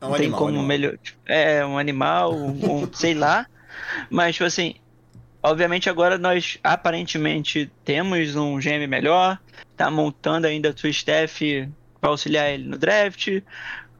[0.00, 0.66] É um não tem animal, como animal.
[0.66, 0.98] melhor.
[1.26, 3.46] É, um animal, um, um- sei lá.
[4.08, 4.74] Mas, tipo assim,
[5.42, 9.38] obviamente agora nós aparentemente temos um GM melhor.
[9.76, 11.68] Tá montando ainda a sua staff
[12.00, 13.28] para auxiliar ele no draft,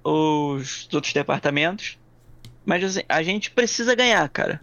[0.05, 1.99] os outros departamentos.
[2.65, 4.61] Mas assim, a gente precisa ganhar, cara.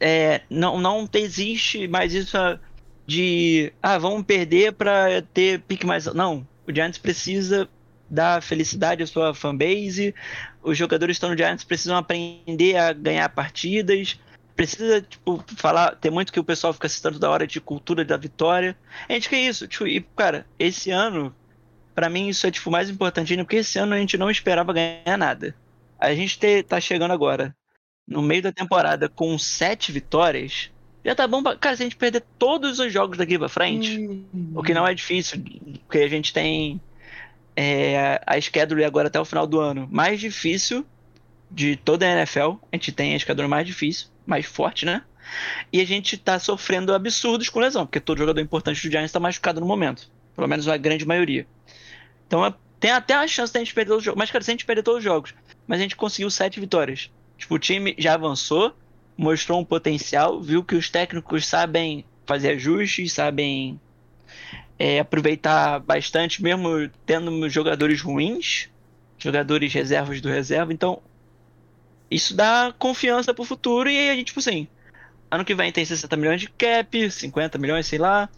[0.00, 2.36] É, não, não existe mais isso
[3.06, 6.06] de ah, vamos perder para ter pique mais.
[6.06, 7.68] Não, o Giants precisa
[8.08, 10.14] dar felicidade à sua fanbase.
[10.62, 14.18] Os jogadores estão no Giants precisam aprender a ganhar partidas.
[14.56, 15.96] Precisa, tipo, falar.
[15.96, 18.76] Tem muito que o pessoal fica citando da hora de cultura da vitória.
[19.08, 19.66] A gente quer isso.
[19.66, 21.34] Tipo, e, cara, esse ano,
[21.94, 25.16] pra mim, isso é, tipo, mais importante porque esse ano a gente não esperava ganhar
[25.18, 25.54] nada.
[25.98, 27.54] A gente te- tá chegando agora,
[28.10, 30.70] no meio da temporada, com sete vitórias.
[31.04, 31.56] Já tá bom pra.
[31.56, 34.22] Cara, se a gente perder todos os jogos daqui pra frente,
[34.54, 35.42] o que não é difícil,
[35.86, 36.80] porque a gente tem
[37.56, 40.84] é, a schedule agora até o final do ano mais difícil
[41.50, 42.56] de toda a NFL.
[42.70, 45.02] A gente tem a schedule mais difícil, mais forte, né?
[45.72, 49.20] E a gente tá sofrendo absurdos com lesão, porque todo jogador importante do Giants tá
[49.20, 50.10] machucado no momento.
[50.34, 51.46] Pelo menos a grande maioria.
[52.26, 54.18] Então é- tem até a chance de a gente perder os jogos.
[54.18, 55.34] Mas, cara, se a gente perder todos os jogos,
[55.66, 57.10] mas a gente conseguiu sete vitórias.
[57.40, 58.76] Tipo, o time já avançou,
[59.16, 63.80] mostrou um potencial, viu que os técnicos sabem fazer ajustes, sabem
[64.78, 68.68] é, aproveitar bastante, mesmo tendo jogadores ruins,
[69.18, 70.70] jogadores reservas do reserva.
[70.70, 71.00] Então,
[72.10, 74.68] isso dá confiança pro futuro e a gente, tipo assim,
[75.30, 78.28] ano que vem tem 60 milhões de cap, 50 milhões, sei lá.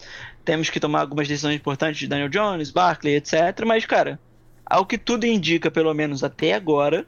[0.45, 3.65] Temos que tomar algumas decisões importantes de Daniel Jones, Barkley, etc.
[3.67, 4.21] Mas, cara,
[4.65, 7.05] ao que tudo indica, pelo menos até agora,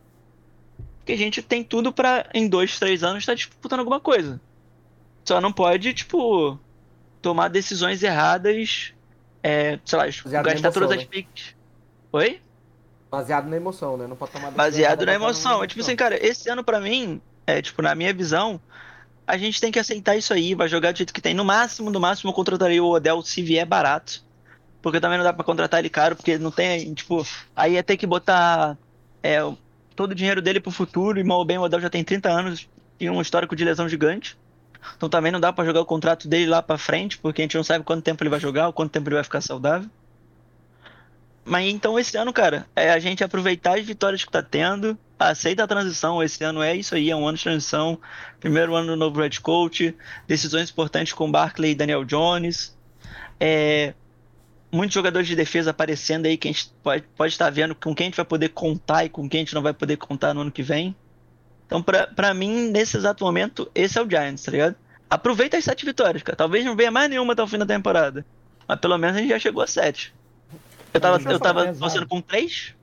[1.05, 4.40] que a gente tem tudo pra em dois, três anos estar disputando alguma coisa.
[5.24, 6.59] Só não pode, tipo,
[7.20, 8.92] tomar decisões erradas,
[9.42, 11.09] é, sei lá, Baseado gastar emoção, todas as né?
[11.11, 11.55] picks.
[12.12, 12.40] Oi?
[13.11, 14.07] Baseado na emoção, né?
[14.07, 15.62] Não pode tomar Baseado na emoção.
[15.62, 18.61] É tipo assim, cara, esse ano pra mim, é tipo, na minha visão,
[19.26, 21.34] a gente tem que aceitar isso aí, vai jogar do jeito que tem.
[21.34, 24.22] No máximo, no máximo, eu contrataria o Odell se vier barato.
[24.82, 27.26] Porque também não dá pra contratar ele caro, porque não tem, tipo,
[27.57, 28.76] aí ia ter que botar
[29.22, 29.38] é,
[29.95, 32.30] todo o dinheiro dele pro futuro, e mal ou bem o Odell já tem 30
[32.30, 32.68] anos
[32.99, 34.36] e um histórico de lesão gigante.
[34.97, 37.57] Então também não dá pra jogar o contrato dele lá pra frente, porque a gente
[37.57, 39.88] não sabe quanto tempo ele vai jogar, ou quanto tempo ele vai ficar saudável.
[41.45, 45.64] Mas então esse ano, cara, é a gente aproveitar as vitórias que tá tendo, aceita
[45.64, 46.22] a transição.
[46.22, 47.99] Esse ano é isso aí, é um ano de transição.
[48.40, 49.95] Primeiro ano do novo head coach,
[50.26, 52.74] decisões importantes com Barkley e Daniel Jones.
[53.38, 53.92] É,
[54.75, 58.07] muitos jogadores de defesa aparecendo aí que a gente pode, pode estar vendo com quem
[58.07, 60.41] a gente vai poder contar e com quem a gente não vai poder contar no
[60.41, 60.95] ano que vem.
[61.66, 64.77] Então, pra, pra mim, nesse exato momento, esse é o Giants, tá ligado?
[65.09, 66.37] Aproveita as sete vitórias, cara.
[66.37, 68.27] Talvez não venha mais nenhuma até o fim da temporada.
[68.66, 70.12] Mas pelo menos a gente já chegou a sete.
[70.93, 72.75] Eu tava, eu eu tava torcendo com três.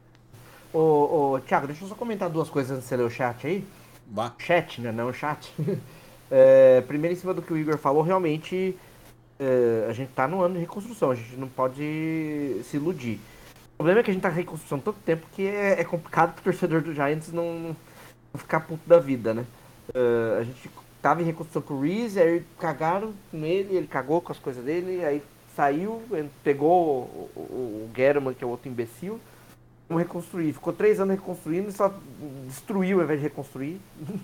[0.73, 0.79] Ô,
[1.33, 3.65] ô, Thiago, deixa eu só comentar duas coisas antes de você ler o chat aí.
[4.09, 4.33] Vá.
[4.37, 4.91] Chat, né?
[4.91, 5.51] Não o chat.
[6.33, 8.73] É, primeiro, em cima do que o Igor falou, realmente
[9.41, 13.19] é, a gente tá no ano de reconstrução, a gente não pode se iludir.
[13.75, 16.43] problema é que a gente tá em reconstrução tanto tempo que é, é complicado pro
[16.43, 17.75] torcedor do Giants não, não
[18.35, 19.43] ficar puto da vida, né?
[19.95, 20.69] Ah, a gente
[21.01, 24.63] tava em reconstrução com o Reese, aí cagaram com ele, ele cagou com as coisas
[24.63, 25.23] dele, aí
[25.55, 26.03] saiu,
[26.43, 26.69] pegou
[27.03, 29.19] o, o, o German, que é o outro imbecil,
[29.89, 30.53] vamos reconstruir.
[30.53, 31.91] Ficou três anos reconstruindo e só
[32.45, 33.81] destruiu ao invés de reconstruir.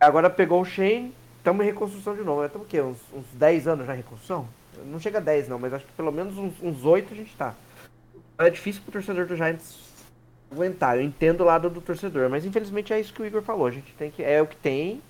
[0.00, 1.14] Agora pegou o Shane,
[1.46, 2.44] estamos em reconstrução de novo.
[2.44, 2.82] Estamos o quê?
[2.82, 4.48] Uns, uns 10 anos já em reconstrução?
[4.86, 7.36] Não chega a 10 não, mas acho que pelo menos uns, uns 8 a gente
[7.36, 7.54] tá.
[8.36, 9.78] É difícil pro torcedor do Giants
[10.50, 10.96] aguentar.
[10.96, 13.66] Eu entendo o lado do torcedor, mas infelizmente é isso que o Igor falou.
[13.66, 14.22] A gente tem que.
[14.24, 15.00] É o que tem.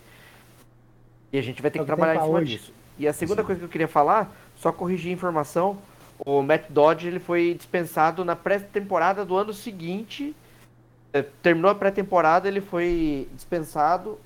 [1.32, 2.58] E a gente vai ter É que que trabalhar em cima hoje.
[2.58, 2.72] disso.
[2.98, 5.78] E a segunda coisa que eu queria falar, só corrigir a informação.
[6.18, 10.36] O Matt Dodge ele foi dispensado na pré-temporada do ano seguinte.
[11.12, 14.18] Eh, Terminou a pré-temporada, ele foi dispensado.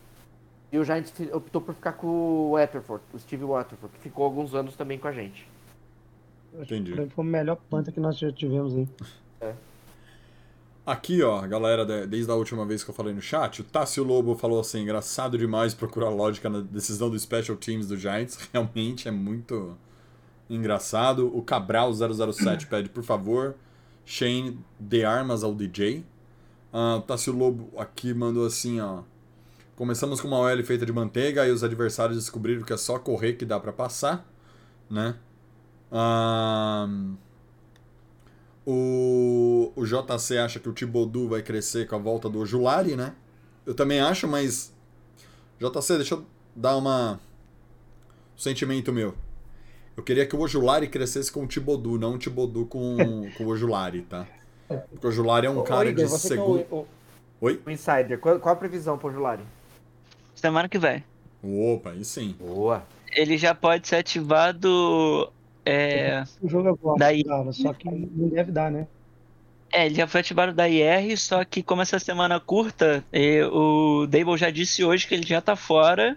[0.73, 4.55] E o Giants optou por ficar com o Waterford, o Steve Waterford, que ficou alguns
[4.55, 5.47] anos também com a gente.
[6.59, 6.95] Entendi.
[7.15, 8.89] Foi a melhor planta que nós já tivemos aí.
[10.87, 14.03] Aqui, ó, galera, de- desde a última vez que eu falei no chat, o Tássio
[14.03, 18.37] Lobo falou assim: engraçado demais procurar lógica na decisão do Special Teams do Giants.
[18.53, 19.77] Realmente é muito
[20.49, 21.31] engraçado.
[21.37, 23.55] O Cabral 007 pede, por favor,
[24.05, 26.05] Shane dê armas ao DJ.
[26.73, 29.03] Ah, o Tássio Lobo aqui mandou assim, ó.
[29.81, 33.33] Começamos com uma OL feita de manteiga e os adversários descobriram que é só correr
[33.33, 34.31] que dá pra passar,
[34.91, 35.17] né?
[35.91, 37.15] Ahn,
[38.67, 43.15] o, o JC acha que o Thibodeau vai crescer com a volta do Ojulari, né?
[43.65, 44.71] Eu também acho, mas.
[45.59, 47.19] JC, deixa eu dar uma.
[48.37, 49.15] Um sentimento meu.
[49.97, 52.99] Eu queria que o Ojulari crescesse com o Thibodeau, não o Thibodeau com,
[53.35, 54.27] com o Ojulari, tá?
[54.69, 56.67] Porque o Ojulari é um Ô, cara Igor, de você que é segundo.
[56.71, 56.87] o, o-
[57.41, 57.63] Oi?
[57.67, 59.43] o insider, qual, qual a previsão pro Julari?
[60.41, 61.05] Semana que vem.
[61.43, 62.35] Opa, aí sim.
[62.39, 62.87] Boa.
[63.13, 65.33] Ele já pode ser ativado.
[65.65, 67.23] É, O jogo é bom, Daí-
[67.53, 68.87] só que não deve dar, né?
[69.73, 73.05] é, ele já foi ativado da IR, só que como essa semana é curta,
[73.53, 76.17] o Dable já disse hoje que ele já tá fora,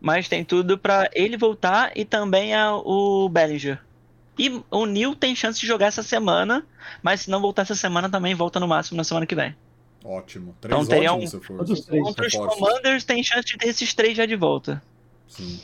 [0.00, 3.80] mas tem tudo pra ele voltar e também a, o Bellinger.
[4.38, 6.64] E o Neil tem chance de jogar essa semana,
[7.02, 9.56] mas se não voltar essa semana também volta no máximo na semana que vem.
[10.04, 10.54] Ótimo.
[10.60, 11.40] Três Então teria ótimos um-.
[11.40, 12.02] Todos três.
[12.04, 12.34] Contra os.
[12.34, 14.82] Commanders tem chance de ter esses três já de volta.
[15.26, 15.58] Sim.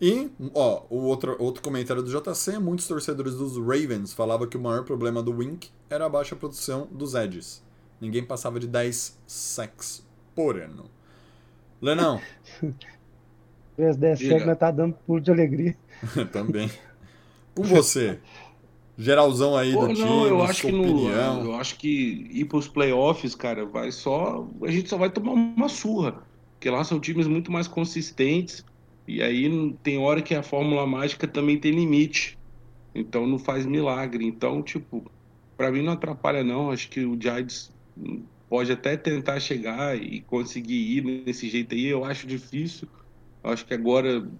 [0.00, 4.60] E, ó, o outro, outro comentário do JC, muitos torcedores dos Ravens falavam que o
[4.60, 7.62] maior problema do Wink era a baixa produção dos edges.
[8.00, 10.90] Ninguém passava de 10 sacks por ano.
[11.80, 12.20] Lenão,
[13.76, 14.38] Se 10 Diga.
[14.38, 15.76] sec, nós tá dando pulo de alegria.
[16.32, 16.70] também.
[17.54, 18.18] Com você.
[18.98, 21.44] Geralzão aí Pô, do time, não, eu acho que no, opinião.
[21.44, 25.68] eu acho que ir pros playoffs, cara, vai só, a gente só vai tomar uma
[25.68, 26.24] surra,
[26.54, 28.64] porque lá são times muito mais consistentes
[29.06, 32.38] e aí tem hora que a fórmula mágica também tem limite.
[32.94, 34.24] Então não faz milagre.
[34.26, 35.10] Então, tipo,
[35.56, 37.72] pra mim não atrapalha não, acho que o Giants
[38.48, 42.88] pode até tentar chegar e conseguir ir nesse jeito aí, eu acho difícil.
[43.44, 44.30] Eu acho que agora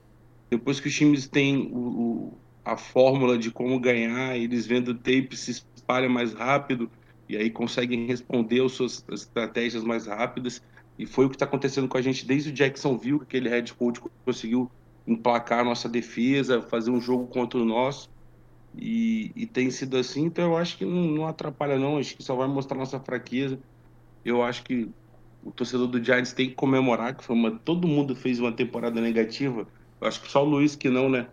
[0.51, 5.37] depois que os times têm o, o- a fórmula de como ganhar, eles vendo tape
[5.37, 6.91] se espalha mais rápido
[7.29, 10.63] e aí conseguem responder as suas estratégias mais rápidas.
[10.99, 13.73] E foi o que está acontecendo com a gente desde o Jacksonville, que aquele head
[13.75, 14.71] coach conseguiu
[15.07, 18.09] emplacar a nossa defesa, fazer um jogo contra o nosso.
[18.77, 22.23] E, e tem sido assim, então eu acho que não, não atrapalha não, acho que
[22.23, 23.59] só vai mostrar nossa fraqueza.
[24.25, 24.89] Eu acho que
[25.43, 29.01] o torcedor do Giants tem que comemorar, que foi uma, todo mundo fez uma temporada
[29.01, 29.69] negativa.
[30.01, 31.29] Eu acho que só o Luiz que não, né?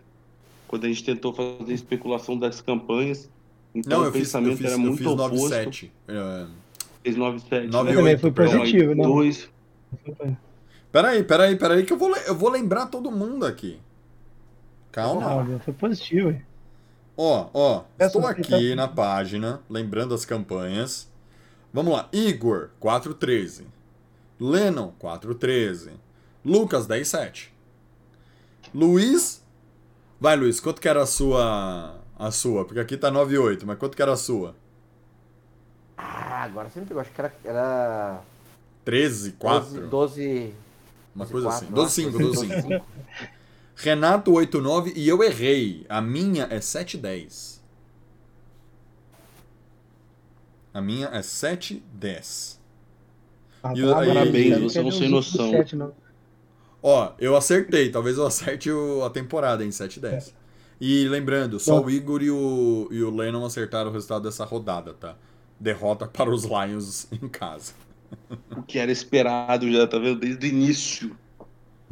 [0.72, 3.28] Quando a gente tentou fazer especulação das campanhas.
[3.74, 5.36] Então Não, o eu fiz, pensamento eu fiz, era eu muito fiz oposto.
[5.36, 5.90] 9-7.
[6.08, 6.46] É,
[7.02, 7.68] Fez 9-7.
[7.70, 8.32] Nove Eu também perdão.
[8.32, 9.02] positivo, né?
[9.02, 9.50] Dois.
[10.90, 13.78] Peraí, peraí, peraí, que eu vou, eu vou lembrar todo mundo aqui.
[14.90, 15.40] Calma.
[15.40, 16.30] Ah, meu, foi positivo.
[16.30, 16.42] hein?
[17.18, 21.06] Ó, ó, Essa estou aqui aqui tá- na página, lembrando as campanhas.
[21.70, 23.66] Vamos lá, Igor, 413.
[24.40, 25.90] Lennon, 413.
[26.42, 27.52] Lucas, 107.
[28.74, 29.41] Luiz.
[30.22, 31.98] Vai, Luiz, quanto que era a sua.
[32.16, 32.64] A sua?
[32.64, 34.54] Porque aqui tá 98, mas quanto que era a sua?
[35.96, 37.00] Ah, agora você me pegou.
[37.00, 37.34] Acho que era.
[37.44, 38.20] era
[38.84, 39.68] 13, 4?
[39.68, 39.88] 12.
[39.88, 40.54] 12
[41.16, 41.66] Uma coisa 4, assim.
[41.66, 42.18] eu 12, 5, acho.
[42.18, 42.84] 12, 5.
[43.74, 45.84] Renato, 89 e eu errei.
[45.88, 47.60] A minha é 710.
[50.72, 52.60] A minha é 710.
[53.60, 55.50] Ah, E o- aí- Parabéns, Não você é ver os noção.
[55.50, 55.92] sete, não.
[56.82, 57.90] Ó, eu acertei.
[57.90, 60.34] Talvez eu acerte o- a temporada em 710.
[60.80, 61.86] E lembrando, só Bom.
[61.86, 65.16] o Igor e o, e o Lennon acertaram o resultado dessa rodada, tá?
[65.60, 67.72] Derrota para os Lions em casa.
[68.56, 70.20] O que era esperado já, tá vendo?
[70.20, 71.16] Desde o início.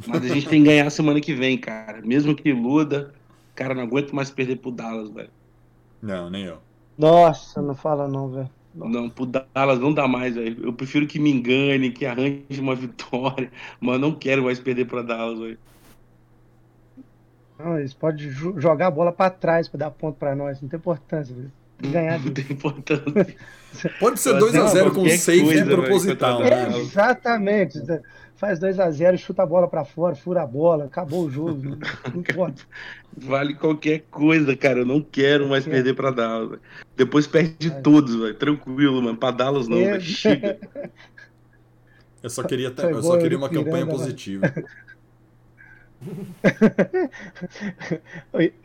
[0.07, 2.01] Mas a gente tem que ganhar semana que vem, cara.
[2.01, 3.13] Mesmo que iluda,
[3.55, 5.31] cara, não aguento mais perder pro Dallas, velho.
[6.01, 6.61] Não, nem eu.
[6.97, 8.49] Nossa, não fala não, velho.
[8.73, 10.63] Não, pro Dallas não dá mais, velho.
[10.65, 13.51] Eu prefiro que me engane, que arranje uma vitória,
[13.81, 15.59] mas não quero mais perder pra Dallas, velho.
[17.57, 20.61] Não, eles podem jo- jogar a bola pra trás pra dar ponto pra nós.
[20.61, 21.53] Não tem importância, velho.
[21.81, 22.47] Ganhar Não deles.
[22.47, 23.35] tem importância.
[23.99, 26.65] Pode ser Pode 2x0 ser com qualquer safety coisa, velho, proposital, contra né?
[26.65, 26.81] Dallas.
[26.87, 27.79] Exatamente.
[28.35, 31.61] Faz 2x0, chuta a bola pra fora, fura a bola, acabou o jogo.
[31.63, 31.77] Não,
[32.19, 32.63] importa.
[33.15, 34.79] Vale qualquer coisa, cara.
[34.79, 35.77] Eu não quero mais Qualquer.
[35.77, 36.49] perder pra Dallas.
[36.49, 36.61] velho.
[36.97, 37.81] Depois perde É.
[37.81, 38.33] todos, velho.
[38.35, 39.17] Tranquilo, mano.
[39.17, 39.91] Pra Dallas não, É.
[39.91, 40.01] velho.
[40.01, 40.57] Chega.
[42.23, 43.89] Eu só queria, Foi eu só queria uma campanha lá.
[43.91, 44.53] positiva.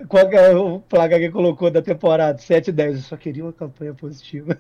[0.09, 2.39] Qual é o placa que colocou da temporada?
[2.39, 2.97] 7 e 10.
[2.97, 4.59] Eu só queria uma campanha positiva.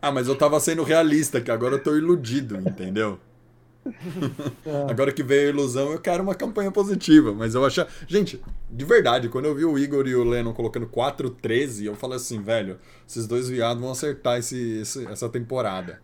[0.00, 3.18] Ah, mas eu tava sendo realista, que agora eu tô iludido, entendeu?
[4.66, 4.86] Ah.
[4.90, 7.32] Agora que veio a ilusão, eu quero uma campanha positiva.
[7.34, 7.88] Mas eu achava.
[8.06, 12.16] Gente, de verdade, quando eu vi o Igor e o Lennon colocando 4-13, eu falei
[12.16, 16.00] assim, velho, esses dois viados vão acertar esse, esse- essa temporada.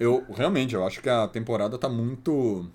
[0.00, 2.66] Eu realmente, eu acho que a temporada tá muito.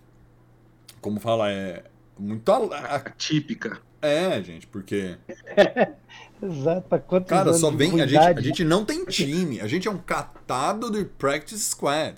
[1.01, 1.51] Como fala?
[1.51, 1.83] É.
[2.17, 2.49] Muito.
[2.51, 3.79] a- a- Típica.
[4.01, 5.17] É, gente, porque.
[6.41, 6.87] Exato.
[6.87, 7.99] Pra quantos Cara, só vem.
[8.01, 9.59] A gente, a gente não tem time.
[9.59, 12.15] A gente é um catado de practice squad.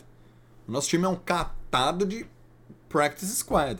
[0.67, 2.25] O nosso time é um catado de
[2.89, 3.79] practice squad.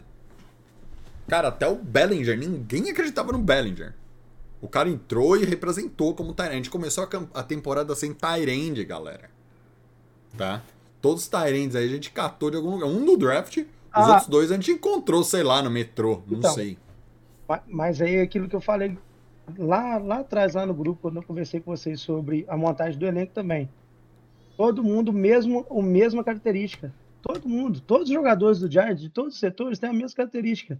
[1.28, 3.94] Cara, até o Bellinger, ninguém acreditava no Bellinger.
[4.62, 6.54] O cara entrou e representou como Tyrande.
[6.54, 9.30] A gente começou a, a temporada sem Tyrande, galera.
[10.38, 10.62] Tá?
[11.02, 12.88] Todos os Tyrands aí a gente catou de algum lugar.
[12.88, 13.60] Um no draft,
[13.96, 14.08] os Ah.
[14.14, 16.22] outros dois a gente encontrou, sei lá, no metrô.
[16.28, 16.52] Não Então.
[16.54, 16.78] sei.
[17.48, 18.98] Ma- Mas aí é aquilo que eu falei
[19.58, 23.06] lá, lá atrás, lá no grupo, quando eu conversei com vocês sobre a montagem do
[23.08, 23.68] elenco também.
[24.56, 26.94] Todo mundo, mesmo, a mesma característica.
[27.22, 30.80] Todo mundo, todos os jogadores do Giants, de todos os setores, têm a mesma característica.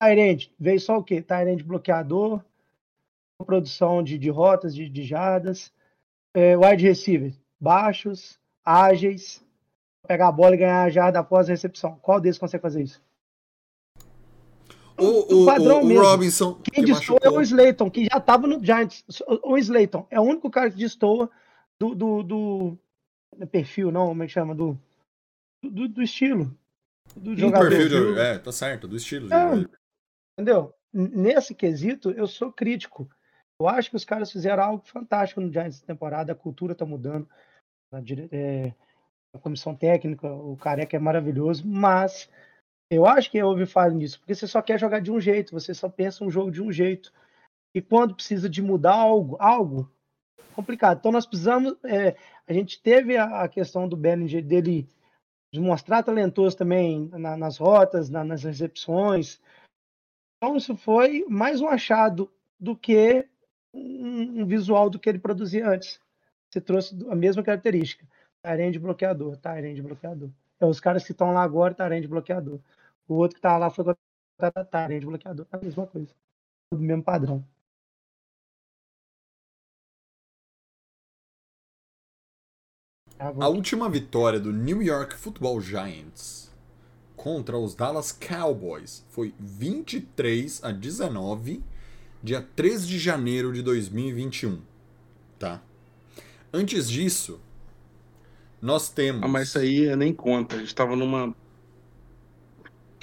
[0.00, 1.22] Tyrande, veio só o quê?
[1.22, 2.40] Tyrande bloqueador,
[3.46, 5.72] produção de, de rotas, de, de jardas.
[6.34, 9.44] É, wide receiver, baixos, ágeis,
[10.06, 11.98] pegar a bola e ganhar a jarda após a recepção.
[12.02, 13.02] Qual deles consegue fazer isso?
[14.98, 16.04] O, o padrão o, o mesmo.
[16.04, 16.54] Robinson.
[16.54, 17.38] Quem que destoa é machucou.
[17.38, 19.04] o Slayton, que já estava no Giants.
[19.42, 21.30] O Slayton é o único cara que destoa
[21.78, 22.78] do, do, do-
[23.36, 24.54] do perfil, não, como é que chama?
[24.54, 24.78] Do,
[25.62, 26.54] do, do estilo.
[27.16, 27.70] Do jogador.
[27.70, 29.32] perfil É, tá certo, do estilo.
[29.32, 29.66] É.
[30.38, 30.74] Entendeu?
[30.92, 33.08] Nesse quesito, eu sou crítico.
[33.58, 36.84] Eu acho que os caras fizeram algo fantástico no Giants essa temporada, a cultura tá
[36.84, 37.26] mudando.
[38.30, 38.72] É,
[39.34, 42.28] a comissão técnica, o careca é maravilhoso, mas
[42.90, 45.72] eu acho que houve falha nisso, porque você só quer jogar de um jeito, você
[45.72, 47.12] só pensa um jogo de um jeito.
[47.74, 49.90] E quando precisa de mudar algo, algo
[50.54, 50.98] complicado.
[50.98, 51.74] Então nós precisamos.
[51.84, 52.14] é,
[52.46, 54.86] a gente teve a, a questão do Bellinger dele
[55.50, 59.40] de mostrar talentoso também na- nas rotas, na- nas recepções.
[60.36, 62.30] Então isso foi mais um achado
[62.60, 63.26] do que
[63.72, 65.98] um, um visual do que ele produzia antes.
[66.50, 68.06] Você trouxe a mesma característica.
[68.42, 70.30] Tyrande bloqueador, Tyrande bloqueador.
[70.60, 72.60] É os caras que estão lá agora, Tyrande bloqueador.
[73.06, 73.84] O outro que tá lá foi
[74.36, 75.46] contratado Tyrande bloqueador.
[75.52, 76.12] É a mesma coisa.
[76.70, 77.44] Tudo mesmo padrão.
[83.18, 86.50] Ah, A última vitória do New York Football Giants
[87.14, 91.62] contra os Dallas Cowboys foi 23 a 19,
[92.20, 94.60] dia 3 de janeiro de 2021.
[95.38, 95.62] Tá?
[96.52, 97.40] Antes disso,
[98.62, 99.22] nós temos.
[99.22, 100.56] Ah, mas isso aí nem conta.
[100.56, 101.34] A gente tava numa.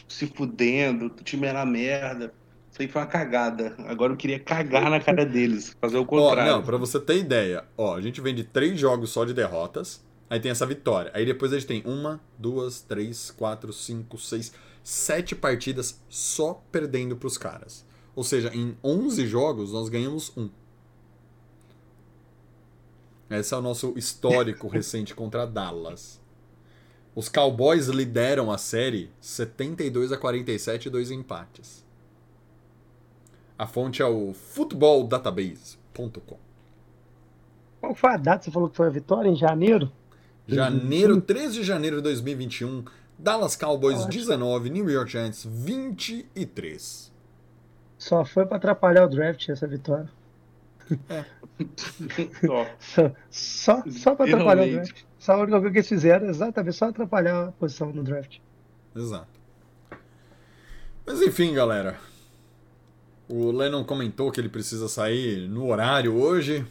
[0.07, 2.34] Se fudendo, o time era merda.
[2.72, 3.76] Isso aí foi uma cagada.
[3.88, 5.76] Agora eu queria cagar na cara deles.
[5.80, 6.51] Fazer o Ó, contrário.
[6.51, 10.03] não, pra você ter ideia, ó, a gente vem de três jogos só de derrotas,
[10.30, 11.12] aí tem essa vitória.
[11.14, 14.51] Aí depois a gente tem uma, duas, três, quatro, cinco, seis,
[14.84, 17.86] sete partidas só perdendo pros caras.
[18.16, 20.49] Ou seja, em 11 jogos nós ganhamos um.
[23.30, 26.19] Esse é o nosso histórico recente contra Dallas.
[27.15, 31.86] Os Cowboys lideram a série 72 a 47 dois empates.
[33.57, 36.38] A fonte é o footballdatabase.com.
[37.82, 38.45] Qual foi a data?
[38.45, 39.91] Você falou que foi a vitória em janeiro?
[40.47, 42.86] Janeiro, 13 de janeiro de 2021,
[43.17, 44.11] Dallas Cowboys Ótimo.
[44.11, 47.11] 19, New York Giants 23.
[47.97, 50.09] Só foi para atrapalhar o draft essa vitória.
[52.49, 55.03] Ó, Só, só, só para atrapalhar o draft.
[55.17, 58.37] Só a única coisa que eles fizeram, exatamente, só atrapalhar a posição no draft.
[58.95, 59.39] Exato.
[61.05, 61.99] Mas enfim, galera.
[63.27, 66.65] O Lennon comentou que ele precisa sair no horário hoje.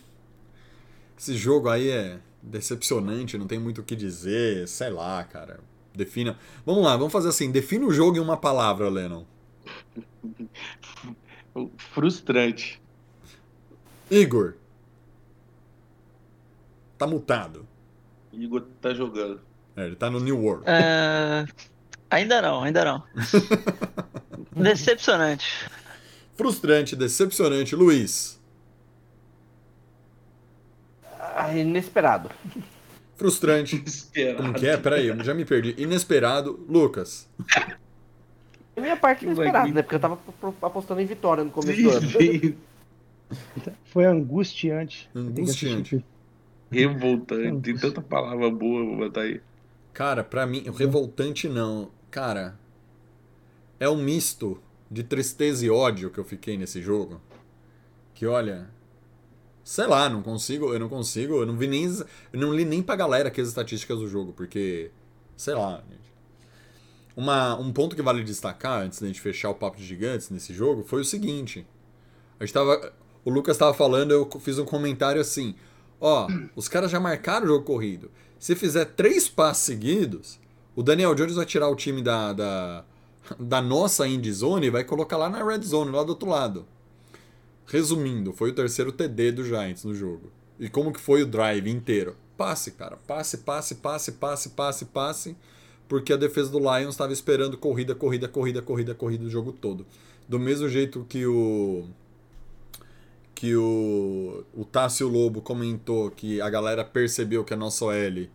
[1.16, 5.60] Esse jogo aí é decepcionante, não tem muito o que dizer, sei lá, cara.
[5.94, 6.38] Defina.
[6.64, 9.24] Vamos lá, vamos fazer assim, defina o jogo em uma palavra, Lennon.
[11.76, 12.80] frustrante.
[14.10, 14.54] Igor,
[16.96, 17.66] tá mutado.
[18.32, 19.40] Igor tá jogando.
[19.76, 20.64] É, ele tá no New World.
[20.66, 21.46] É,
[22.10, 23.02] Ainda não, ainda não.
[24.56, 25.68] Decepcionante.
[26.36, 27.76] Frustrante, decepcionante.
[27.76, 28.40] Luiz.
[31.20, 32.30] Ah, inesperado.
[33.16, 33.82] Frustrante.
[33.84, 34.38] Esperado.
[34.38, 34.76] Como que é?
[34.76, 35.74] Peraí, eu já me perdi.
[35.76, 36.64] Inesperado.
[36.68, 37.28] Lucas.
[38.76, 39.82] A minha parte inesperada, né?
[39.82, 40.18] Porque eu tava
[40.62, 42.56] apostando em vitória no começo do ano.
[43.84, 45.08] Foi angustiante.
[45.14, 46.04] Angustiante.
[46.70, 47.60] Revoltante.
[47.62, 49.40] Tem tanta palavra boa pra botar aí.
[49.92, 51.90] Cara, pra mim, revoltante não.
[52.10, 52.58] Cara,
[53.80, 54.60] é um misto
[54.90, 57.20] de tristeza e ódio que eu fiquei nesse jogo.
[58.14, 58.70] Que olha,
[59.62, 62.82] sei lá, não consigo, eu não consigo, eu não vi nem, eu não li nem
[62.82, 64.90] pra galera aqui as estatísticas do jogo, porque
[65.36, 66.08] sei lá, gente.
[67.16, 70.54] Uma, um ponto que vale destacar antes da gente fechar o papo de gigantes nesse
[70.54, 71.66] jogo foi o seguinte.
[72.38, 72.92] A gente tava,
[73.28, 75.54] o Lucas tava falando, eu fiz um comentário assim:
[76.00, 76.26] Ó,
[76.56, 78.10] os caras já marcaram o jogo corrido.
[78.38, 80.40] Se fizer três passes seguidos,
[80.74, 82.84] o Daniel Jones vai tirar o time da, da,
[83.38, 86.64] da nossa end zone e vai colocar lá na red zone, lá do outro lado.
[87.66, 90.32] Resumindo, foi o terceiro TD do Giants no jogo.
[90.58, 92.16] E como que foi o drive inteiro?
[92.34, 92.96] Passe, cara.
[93.06, 95.36] Passe, passe, passe, passe, passe, passe.
[95.86, 99.84] Porque a defesa do Lions estava esperando corrida, corrida, corrida, corrida, corrida o jogo todo.
[100.26, 101.88] Do mesmo jeito que o
[103.38, 108.26] que o, o Tássio Lobo comentou que a galera percebeu que a nossa OL,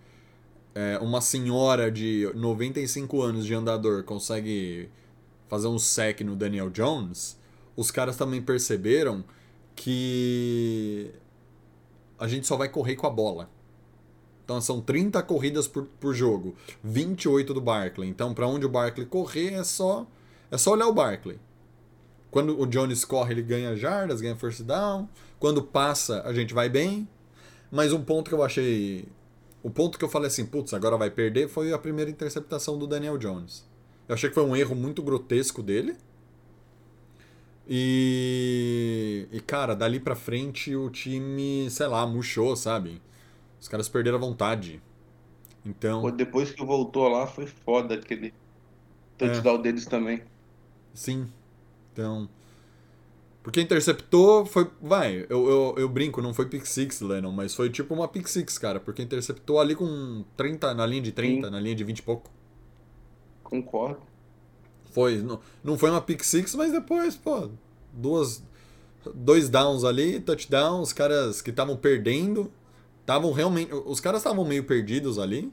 [0.73, 4.89] é, uma senhora de 95 anos de andador, consegue
[5.49, 7.37] fazer um sec no Daniel Jones,
[7.75, 9.25] os caras também perceberam
[9.75, 11.11] que
[12.17, 13.49] a gente só vai correr com a bola.
[14.45, 18.07] Então são 30 corridas por, por jogo, 28 do Barkley.
[18.07, 20.07] Então para onde o Barkley correr é só
[20.49, 21.37] é só olhar o Barkley.
[22.33, 25.07] Quando o Jones corre, ele ganha jardas, ganha first down.
[25.37, 27.07] Quando passa, a gente vai bem.
[27.71, 29.07] Mas um ponto que eu achei.
[29.61, 32.87] O ponto que eu falei assim, putz, agora vai perder, foi a primeira interceptação do
[32.87, 33.69] Daniel Jones.
[34.07, 35.95] Eu achei que foi um erro muito grotesco dele.
[37.69, 39.27] E.
[39.31, 42.99] E, cara, dali pra frente o time, sei lá, murchou, sabe?
[43.61, 44.81] Os caras perderam a vontade.
[45.63, 46.01] Então.
[46.01, 48.33] Pô, depois que voltou lá, foi foda aquele
[49.19, 50.23] touchdown deles também.
[50.95, 51.27] Sim.
[51.93, 52.27] Então.
[53.43, 54.69] Porque interceptou foi.
[54.81, 58.27] Vai, eu, eu, eu brinco, não foi pick six, Lennon, mas foi tipo uma pick
[58.27, 58.79] six, cara.
[58.79, 61.51] Porque interceptou ali com 30, na linha de 30, Sim.
[61.51, 62.31] na linha de 20 e pouco.
[63.43, 64.01] Concordo.
[64.91, 65.17] Foi.
[65.21, 67.49] Não, não foi uma pick six, mas depois, pô,
[67.91, 68.43] duas.
[69.13, 72.49] Dois downs ali, touchdown, os caras que estavam perdendo.
[73.01, 73.73] Estavam realmente.
[73.73, 75.51] Os caras estavam meio perdidos ali.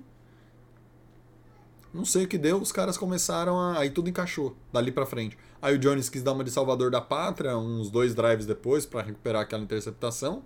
[1.93, 3.79] Não sei o que deu, os caras começaram a.
[3.79, 5.37] Aí tudo encaixou, dali pra frente.
[5.61, 9.03] Aí o Jones quis dar uma de Salvador da Pátria, uns dois drives depois, pra
[9.03, 10.43] recuperar aquela interceptação.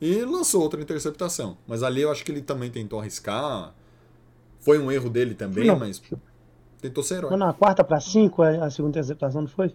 [0.00, 1.58] E lançou outra interceptação.
[1.66, 3.74] Mas ali eu acho que ele também tentou arriscar.
[4.60, 5.78] Foi um erro dele também, Não.
[5.78, 6.00] mas.
[6.80, 7.30] Tentou ser herói.
[7.30, 9.74] Foi na quarta para cinco a a segunda interceptação, não foi?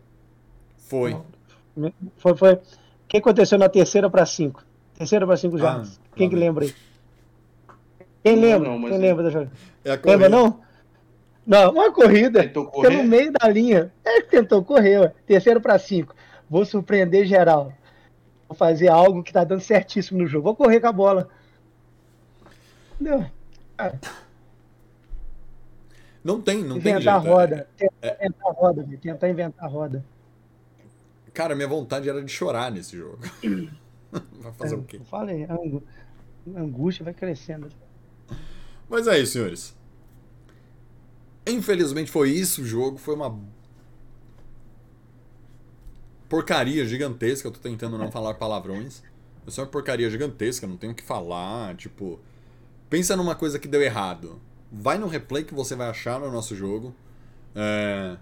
[0.77, 1.17] Foi.
[2.17, 2.53] Foi, foi.
[2.53, 2.59] O
[3.09, 4.63] que aconteceu na terceira para cinco?
[4.97, 5.81] Terceira para cinco já.
[5.81, 5.83] Ah,
[6.15, 6.45] Quem que vem.
[6.45, 6.73] lembra aí?
[8.23, 8.69] Quem Não, lembra?
[8.69, 9.51] não, mas Quem é- lembra da jogada?
[9.83, 10.61] É Lembra não?
[11.45, 12.89] Não, uma corrida Tentou correr?
[12.89, 13.91] pelo meio da linha.
[14.03, 15.13] É que tentou correr, ué.
[15.25, 16.15] Terceiro para cinco.
[16.49, 17.73] Vou surpreender geral.
[18.47, 20.43] Vou fazer algo que tá dando certíssimo no jogo.
[20.45, 21.29] Vou correr com a bola.
[22.99, 23.25] Entendeu?
[26.23, 27.33] Não tem, não tem Inventar a jeito.
[27.33, 27.67] roda.
[27.79, 28.97] É- Tentar inventar a roda, velho.
[28.99, 30.05] Tentar inventar a roda.
[31.33, 33.19] Cara, minha vontade era de chorar nesse jogo.
[34.39, 34.97] Vai fazer o quê?
[34.97, 35.47] Eu falei,
[36.55, 37.67] angústia vai crescendo.
[38.87, 39.75] Mas é isso, senhores.
[41.45, 42.97] Infelizmente foi isso o jogo.
[42.97, 43.37] Foi uma
[46.29, 47.47] porcaria gigantesca.
[47.47, 49.03] Eu tô tentando não falar palavrões.
[49.45, 51.75] Foi uma porcaria gigantesca, não tenho o que falar.
[51.75, 52.19] Tipo,
[52.89, 54.41] pensa numa coisa que deu errado.
[54.71, 56.95] Vai no replay que você vai achar no nosso jogo.
[57.53, 58.17] É...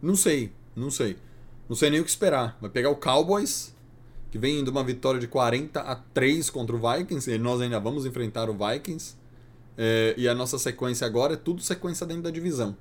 [0.00, 1.18] Não sei, não sei.
[1.68, 2.56] Não sei nem o que esperar.
[2.60, 3.72] Vai pegar o Cowboys,
[4.30, 7.78] que vem de uma vitória de 40 a 3 contra o Vikings, e nós ainda
[7.78, 9.16] vamos enfrentar o Vikings.
[9.76, 12.76] É, e a nossa sequência agora é tudo sequência dentro da divisão.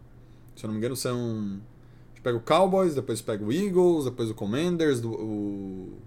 [0.55, 1.15] Se eu não me engano, são.
[1.15, 5.97] A gente pega o Cowboys, depois pega o Eagles, depois o Commanders, do, o.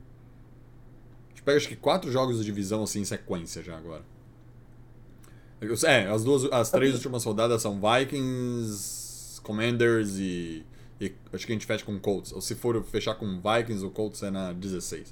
[1.27, 4.05] A gente pega acho que quatro jogos de divisão assim em sequência já agora.
[5.87, 10.67] É, as duas, as três últimas rodadas são Vikings, Commanders e,
[11.01, 12.33] e acho que a gente fecha com Colts.
[12.33, 15.11] Ou se for fechar com Vikings, o Colts é na 16.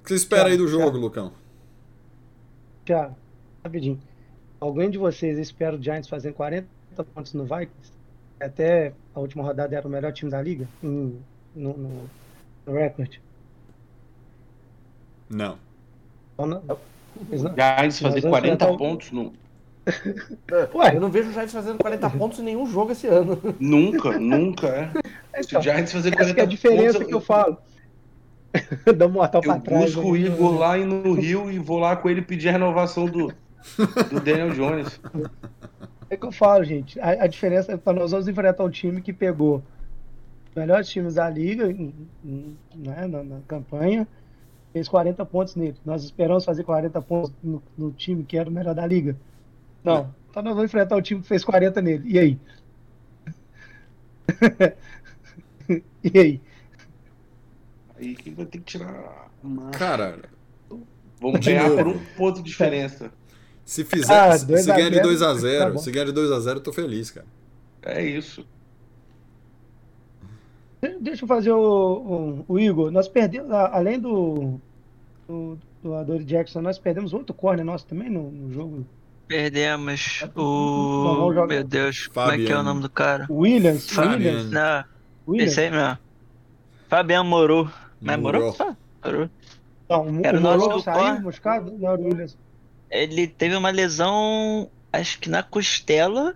[0.00, 0.98] O que você espera aí do jogo, Thiago.
[0.98, 1.32] Lucão?
[2.84, 3.16] Tiago,
[3.62, 4.09] rapidinho.
[4.60, 6.66] Alguém de vocês espera o Giants fazendo 40
[7.14, 7.92] pontos no Vikings?
[8.38, 11.18] Até a última rodada era o melhor time da liga em-
[11.54, 12.10] no, no,
[12.66, 13.20] no recorde.
[15.28, 15.56] Não.
[16.34, 16.78] Então, não- não-
[17.54, 19.32] Giants fazer Nós vamos 40 enfrentar o- pontos no-
[20.74, 20.94] Ué.
[20.96, 23.40] Eu não vejo o Giants fazendo 40 pontos em nenhum jogo esse ano.
[23.58, 24.90] nunca, nunca é.
[25.42, 27.56] Se Então, o Giants fazer Essa 40 que é a diferença pontos, que eu falo.
[28.96, 29.94] Dá um mortal Eu pra trás.
[29.94, 30.16] busco o.
[30.16, 33.32] Igor lá e no Rio e vou lá com ele pedir a renovação do,
[34.10, 35.00] do Daniel Jones.
[36.08, 36.98] É que eu falo, gente.
[37.00, 39.62] A, a diferença é que nós vamos enfrentar um time que pegou
[40.48, 44.06] os melhores times da liga né, na, na campanha,
[44.72, 45.76] fez 40 pontos nele.
[45.84, 49.16] Nós esperamos fazer 40 pontos no, no time que era o melhor da liga.
[49.84, 50.12] Não.
[50.28, 52.10] Então nós vamos enfrentar o time que fez 40 nele.
[52.10, 52.38] E aí?
[56.02, 56.40] e aí?
[57.96, 59.30] Aí que vai ter que tirar a.
[59.70, 60.18] Cara,
[61.20, 63.12] Vamos ganhar por um ponto de diferença.
[63.70, 64.12] Se fizer.
[64.12, 66.72] Ah, se 2 a ganhar de 0, 2x0, tá se ganhar de 2x0, eu tô
[66.72, 67.26] feliz, cara.
[67.84, 68.44] É isso.
[71.00, 72.90] Deixa eu fazer o, o, o Igor.
[72.90, 74.58] Nós perdemos, além do,
[75.28, 78.84] do, do Adore Jackson, nós perdemos outro corner nosso também no, no jogo.
[79.28, 81.32] Perdemos Não, o.
[81.32, 81.46] jogar.
[81.46, 82.64] Meu Deus, como é que é o Fabiano.
[82.64, 83.28] nome do cara?
[83.30, 83.88] Williams.
[83.88, 84.16] Fabiano.
[84.16, 84.50] Williams.
[84.50, 84.84] Não,
[85.28, 85.52] Williams.
[85.52, 85.98] esse aí mesmo.
[86.88, 87.70] Fabiano Moro.
[88.00, 88.42] Não é Morou.
[88.46, 88.56] Moro?
[88.58, 89.30] Ah, Moro.
[89.88, 91.72] Não, o, Era o o nosso Moro saiu machucado?
[91.78, 92.36] Não, era o Williams.
[92.90, 96.34] Ele teve uma lesão, acho que na costela.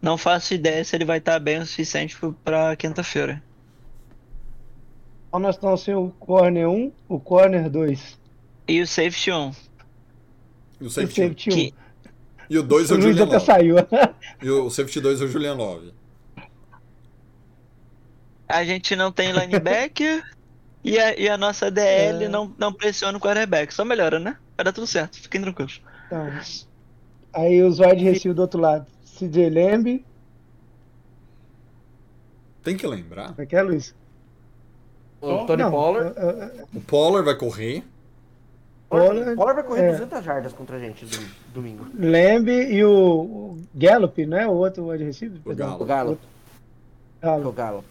[0.00, 3.42] Não faço ideia se ele vai estar bem o suficiente pra quinta-feira.
[5.28, 8.18] Então nós estamos sem o corner 1, o corner 2.
[8.68, 9.34] E o safety 1.
[10.80, 11.52] E o E o safety, safety 1.
[11.54, 11.74] Que-
[12.50, 13.46] e o 2 é O o Luiz Julian até Love.
[13.46, 13.76] saiu.
[14.42, 15.92] E o safety 2 é o Julian Love.
[18.46, 20.22] A gente não tem linebacker
[20.84, 22.28] e, a, e a nossa DL É.
[22.28, 23.72] não, não pressiona o quarterback.
[23.72, 24.36] Só melhora, né?
[24.56, 25.80] Vai dar tudo certo, fiquem tranquilos.
[26.06, 26.28] Então,
[27.32, 28.86] aí os wide receiver do outro lado.
[29.18, 30.04] CJ Lamb.
[32.62, 33.28] Tem que lembrar.
[33.28, 33.94] Como é que é, Luiz?
[35.20, 36.14] O Tony Não, Pollard.
[36.74, 37.84] O Pollard vai correr.
[38.88, 39.90] Pollard, Pollard vai correr é.
[39.92, 41.86] 200 jardas contra a gente do- domingo.
[41.94, 44.46] Lamb e o, o Gallup, não é?
[44.46, 45.40] O outro wide receiver?
[45.44, 45.54] O.
[45.54, 45.82] Galo.
[45.82, 46.18] O Galo.
[47.22, 47.84] O Gallup.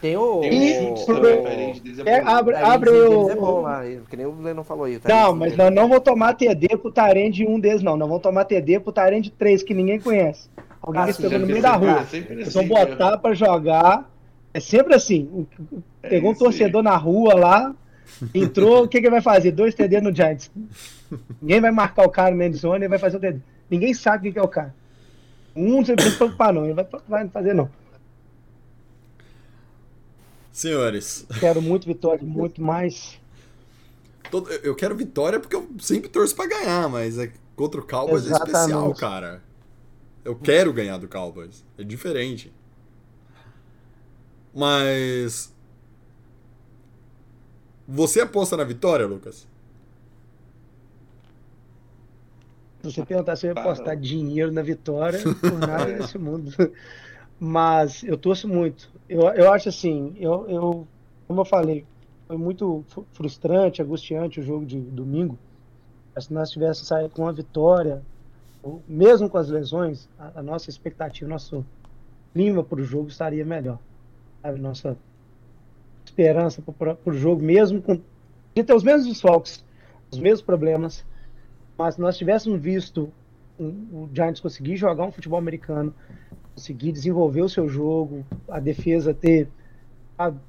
[0.00, 0.40] Tem o.
[0.40, 3.10] Tem deles, é É, abre, o abre Tyrese o.
[3.24, 4.96] deles é bom lá, que nem o Lennon falou aí.
[4.96, 7.96] o Não, mas nós é não vamos tomar TD pro Tarend de um deles, não.
[7.96, 10.48] Nós vamos tomar TD pro Tarend de três, que ninguém conhece.
[10.82, 12.00] Alguém Ah, que sim, pegou no meio da rua.
[12.00, 14.10] é sempre Eles assim, vão botar pra jogar.
[14.52, 15.28] É sempre assim.
[15.32, 17.74] O- o- É Pegou um torcedor na rua lá,
[18.34, 19.50] entrou, o que, que ele vai fazer?
[19.50, 20.50] Dois TD no Giants.
[21.42, 23.40] Ninguém vai marcar o cara no end zone, ele vai fazer o TD.
[23.68, 24.72] Ninguém sabe quem que é o cara.
[25.56, 26.64] Um você não precisa se preocupar, não.
[26.64, 27.68] Ele vai, vai fazer, não.
[30.56, 33.20] Senhores, Quero muito vitória, muito mais.
[34.30, 38.24] todo- eu quero vitória porque eu sempre torço pra ganhar, mas é, contra o Cowboys
[38.26, 38.98] é especial, Exatamente.
[39.00, 39.42] cara.
[40.24, 41.62] Eu quero ganhar do Cowboys.
[41.76, 42.50] É diferente.
[44.54, 45.52] Mas.
[47.86, 49.46] Você aposta na vitória, Lucas?
[52.82, 53.64] Se você perguntar se eu ia Para.
[53.64, 56.50] apostar dinheiro na vitória, por nada nesse mundo.
[57.38, 58.90] Mas eu torço muito.
[59.08, 60.88] Eu, eu acho assim, eu, eu,
[61.26, 61.84] como eu falei,
[62.26, 65.38] foi muito frustrante, angustiante o jogo de domingo.
[66.18, 68.02] Se nós tivéssemos saído com uma vitória,
[68.88, 71.64] mesmo com as lesões, a, a nossa expectativa, nosso
[72.32, 73.78] clima para o jogo estaria melhor.
[74.42, 74.60] Sabe?
[74.60, 74.96] Nossa
[76.04, 78.00] esperança para o jogo, mesmo com
[78.54, 79.62] de ter os mesmos desfalques,
[80.10, 81.04] os mesmos problemas,
[81.76, 83.12] mas se nós tivéssemos visto
[83.58, 85.94] o Giants conseguir jogar um futebol americano,
[86.56, 89.48] conseguir desenvolver o seu jogo, a defesa ter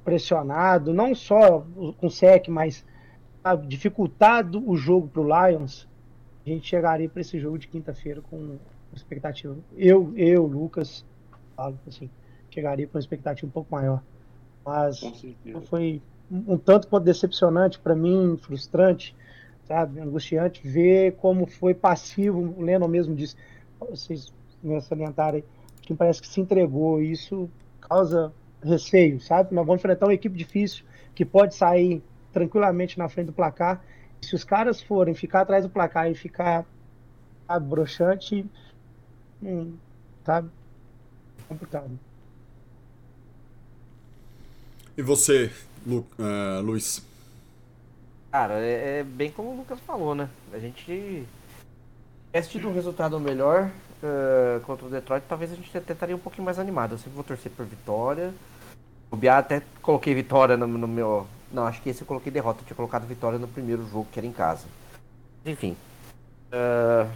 [0.02, 2.82] pressionado, não só o- com sec, mas
[3.66, 5.86] dificultado o jogo para o Lions,
[6.44, 8.56] a gente chegaria para esse jogo de quinta-feira com
[8.94, 9.54] expectativa.
[9.76, 11.04] Eu, eu, Lucas,
[11.54, 12.08] falo assim,
[12.50, 14.02] chegaria com uma expectativa um pouco maior.
[14.64, 15.00] Mas
[15.66, 19.14] foi um, um tanto quanto decepcionante para mim, frustrante,
[19.64, 22.54] sabe, angustiante ver como foi passivo.
[22.56, 23.36] O Lennon mesmo disse,
[23.78, 24.32] vocês
[24.62, 25.44] me salientaram aí,
[25.88, 27.02] que parece que se entregou.
[27.02, 27.48] e Isso
[27.80, 28.32] causa
[28.62, 29.54] receio, sabe?
[29.54, 30.84] Nós vamos enfrentar uma equipe difícil
[31.14, 32.02] que pode sair
[32.32, 33.82] tranquilamente na frente do placar.
[34.20, 36.66] Se os caras forem ficar atrás do placar e ficar
[37.46, 38.46] sabe, broxante,
[39.42, 39.74] hum,
[40.24, 40.50] sabe?
[41.48, 41.98] Complicado.
[44.96, 45.50] E você,
[45.86, 47.02] Lu, eh, Luiz?
[48.30, 50.28] Cara, é, é bem como o Lucas falou, né?
[50.52, 50.84] A gente
[52.32, 53.70] tivesse tido um resultado melhor
[54.02, 56.92] eh, contra o Detroit, talvez a gente até estaria um pouquinho mais animado.
[56.92, 58.32] Eu sempre vou torcer por vitória.
[59.10, 61.26] O Biá até coloquei vitória no, no meu.
[61.52, 62.60] Não, acho que esse eu coloquei derrota.
[62.62, 64.66] Eu tinha colocado vitória no primeiro jogo, que era em casa.
[65.44, 65.76] Enfim.
[66.52, 67.06] eh,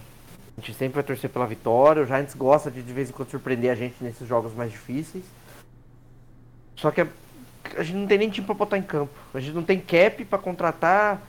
[0.57, 2.03] a gente sempre vai torcer pela vitória.
[2.03, 5.25] O Giants gosta de de vez em quando surpreender a gente nesses jogos mais difíceis.
[6.77, 7.07] Só que a,
[7.77, 9.13] a gente não tem nem time pra botar em campo.
[9.33, 11.21] A gente não tem cap pra contratar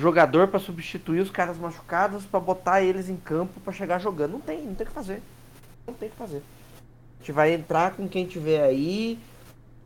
[0.00, 4.32] jogador pra substituir os caras machucados, pra botar eles em campo pra chegar jogando.
[4.32, 5.22] Não tem, não tem o que fazer.
[5.86, 6.42] Não tem o que fazer.
[7.16, 9.18] A gente vai entrar com quem tiver aí.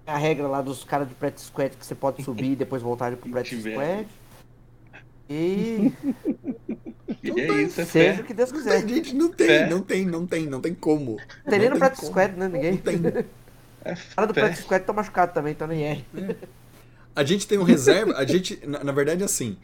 [0.07, 3.15] A regra lá dos caras de practice squad que você pode subir e depois voltar
[3.17, 4.07] pro practice squad.
[5.29, 5.93] E
[7.23, 8.21] E é isso, é seja fé.
[8.23, 8.81] o que Deus Não quiser.
[8.85, 9.69] tem, gente, não tem, É.
[9.69, 11.13] não tem, não tem, não tem como.
[11.45, 12.49] Não tem nem Não no practice squad, né?
[12.49, 12.73] Ninguém.
[12.73, 12.97] Não tem.
[13.85, 14.41] É O cara do fé.
[14.41, 16.03] practice squad tá machucado também, então nem é.
[17.15, 19.59] A gente tem um reserva, a gente, na, na verdade, assim,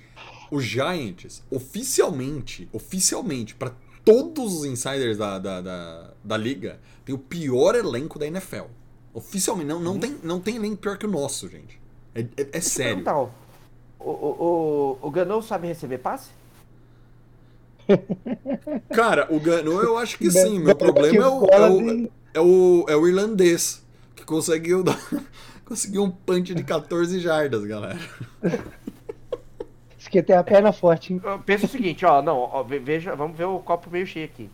[0.50, 3.72] os Giants, oficialmente, oficialmente, pra
[4.04, 8.64] todos os insiders da, da, da, da liga, tem o pior elenco da NFL.
[9.12, 11.80] Oficialmente, não, não, tem, não tem elenco pior que o nosso, gente.
[12.14, 13.00] É, é- é sério.
[13.00, 13.30] Então,
[13.98, 16.30] o, o, o, o Ganou sabe receber passe?
[18.90, 20.58] Cara, o Gano, eu acho que sim.
[20.58, 23.82] Meu problema é o, é o, é o, é o irlandês,
[24.14, 24.98] que conseguiu dar,
[25.64, 27.98] conseguiu um punch de 14 jardas, galera.
[30.06, 31.20] Isso aqui tem a perna forte, hein?
[31.24, 34.24] Eu penso o seguinte, ó, não, ó, ve- veja, vamos ver o copo meio cheio
[34.26, 34.48] aqui.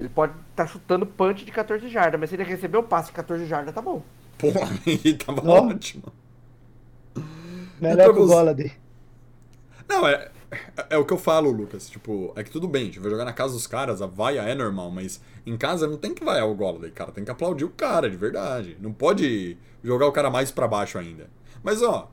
[0.00, 3.12] Ele pode estar chutando punch de 14 jardas, mas se ele receber o passe de
[3.14, 4.02] 14 jardas, tá bom.
[4.38, 4.48] Pô,
[4.86, 5.68] aí tava Não.
[5.68, 6.04] ótimo.
[7.80, 8.72] Melhor que o bola dele.
[9.88, 10.30] Não, é,
[10.90, 11.88] é o que eu falo, Lucas.
[11.88, 14.40] Tipo, é que tudo bem, a gente vai jogar na casa dos caras, a vaia
[14.42, 17.12] é normal, mas em casa não tem que vaiar o Golladay, cara.
[17.12, 18.76] Tem que aplaudir o cara, de verdade.
[18.80, 21.28] Não pode jogar o cara mais pra baixo ainda.
[21.62, 22.10] Mas, ó,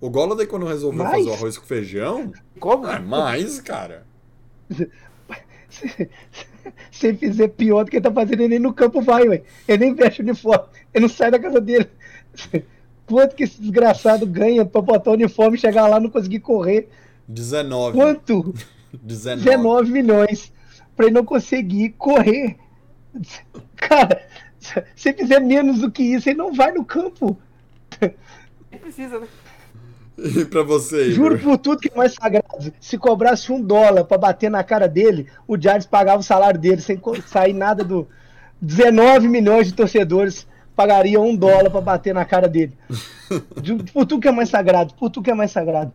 [0.00, 1.16] o Golladay quando resolveu Mais?
[1.18, 2.86] fazer o arroz com feijão, Como?
[2.86, 4.06] é mais, cara.
[6.90, 9.42] Se ele fizer pior do que ele tá fazendo, ele nem no campo vai, ué.
[9.68, 10.64] Ele nem veste o uniforme.
[10.92, 11.88] Ele não sai da casa dele.
[13.06, 16.40] Quanto que esse desgraçado ganha pra botar o uniforme e chegar lá e não conseguir
[16.40, 16.88] correr?
[17.28, 17.96] 19.
[17.96, 18.54] Quanto?
[18.92, 19.44] 19.
[19.44, 20.52] 19 milhões
[20.96, 22.56] pra ele não conseguir correr.
[23.76, 24.26] Cara,
[24.58, 27.38] se ele fizer menos do que isso, ele não vai no campo.
[28.70, 29.26] Nem precisa, né?
[30.18, 31.50] E pra você, Juro Igor?
[31.52, 32.72] por tudo que é mais sagrado.
[32.80, 36.80] Se cobrasse um dólar pra bater na cara dele, o Giants pagava o salário dele
[36.80, 38.08] sem sair nada do.
[38.60, 42.72] 19 milhões de torcedores pagariam um dólar pra bater na cara dele.
[43.62, 45.92] Juro Por tudo que é mais sagrado, por tudo que é mais sagrado.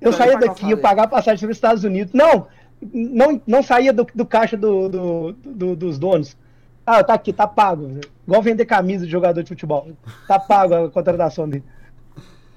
[0.00, 0.78] Eu Então, saía daqui, ia salário.
[0.78, 2.12] pagar a passagem para os Estados Unidos.
[2.12, 2.46] Não,
[2.92, 6.36] não, não saía do, do caixa do, do- do- dos donos.
[6.84, 7.98] Ah, tá aqui, tá pago.
[8.26, 9.88] Igual vender camisa de jogador de futebol.
[10.28, 11.64] Tá pago a contratação dele.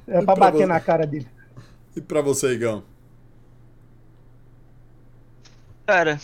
[0.07, 0.67] É E pra pra bater você?
[0.67, 1.27] na cara dele.
[1.95, 2.85] E pra você, Igão?
[5.85, 6.19] Cara,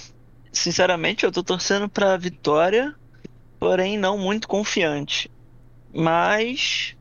[0.52, 2.96] sinceramente, eu tô torcendo pra vitória,
[3.60, 5.32] porém não muito confiante.
[5.94, 6.96] Mas,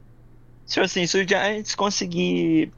[0.67, 2.75] se assim, se o Giants conseguir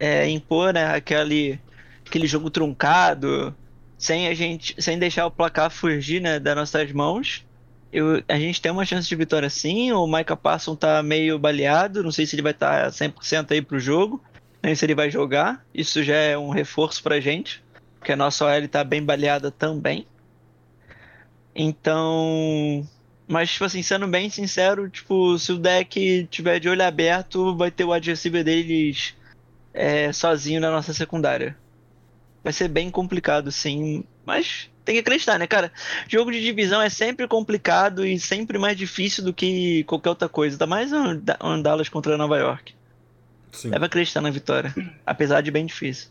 [0.00, 1.62] é, impor, né, aquele,
[2.06, 3.56] aquele jogo truncado,
[3.98, 7.47] sem a gente, sem deixar o placar fugir, né, das nossas mãos,
[7.92, 9.92] eu, a gente tem uma chance de vitória sim.
[9.92, 13.78] O Micah Parsons tá meio baleado, não sei se ele vai estar 100% aí pro
[13.78, 14.22] jogo,
[14.62, 15.64] nem se ele vai jogar.
[15.74, 17.62] Isso já é um reforço pra gente
[17.98, 20.06] porque a nossa OL tá bem baleada também.
[21.54, 22.86] Então,
[23.26, 27.70] mas tipo assim, sendo bem sincero, tipo, se o deck tiver de olho aberto, vai
[27.70, 29.14] ter o receiver deles
[29.74, 31.56] é, sozinho na nossa secundária.
[32.42, 35.70] Vai ser bem complicado, sim, mas tem que acreditar, né, cara?
[36.08, 40.54] Jogo de divisão é sempre complicado e sempre mais difícil do que qualquer outra coisa,
[40.54, 42.74] ainda mais um um Dallas contra Nova York.
[43.52, 43.68] Sim.
[43.68, 44.74] Deve acreditar na vitória,
[45.04, 46.08] apesar de bem difícil.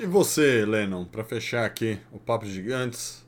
[0.00, 3.24] E você, Lennon, pra fechar aqui o Papo de Gigantes?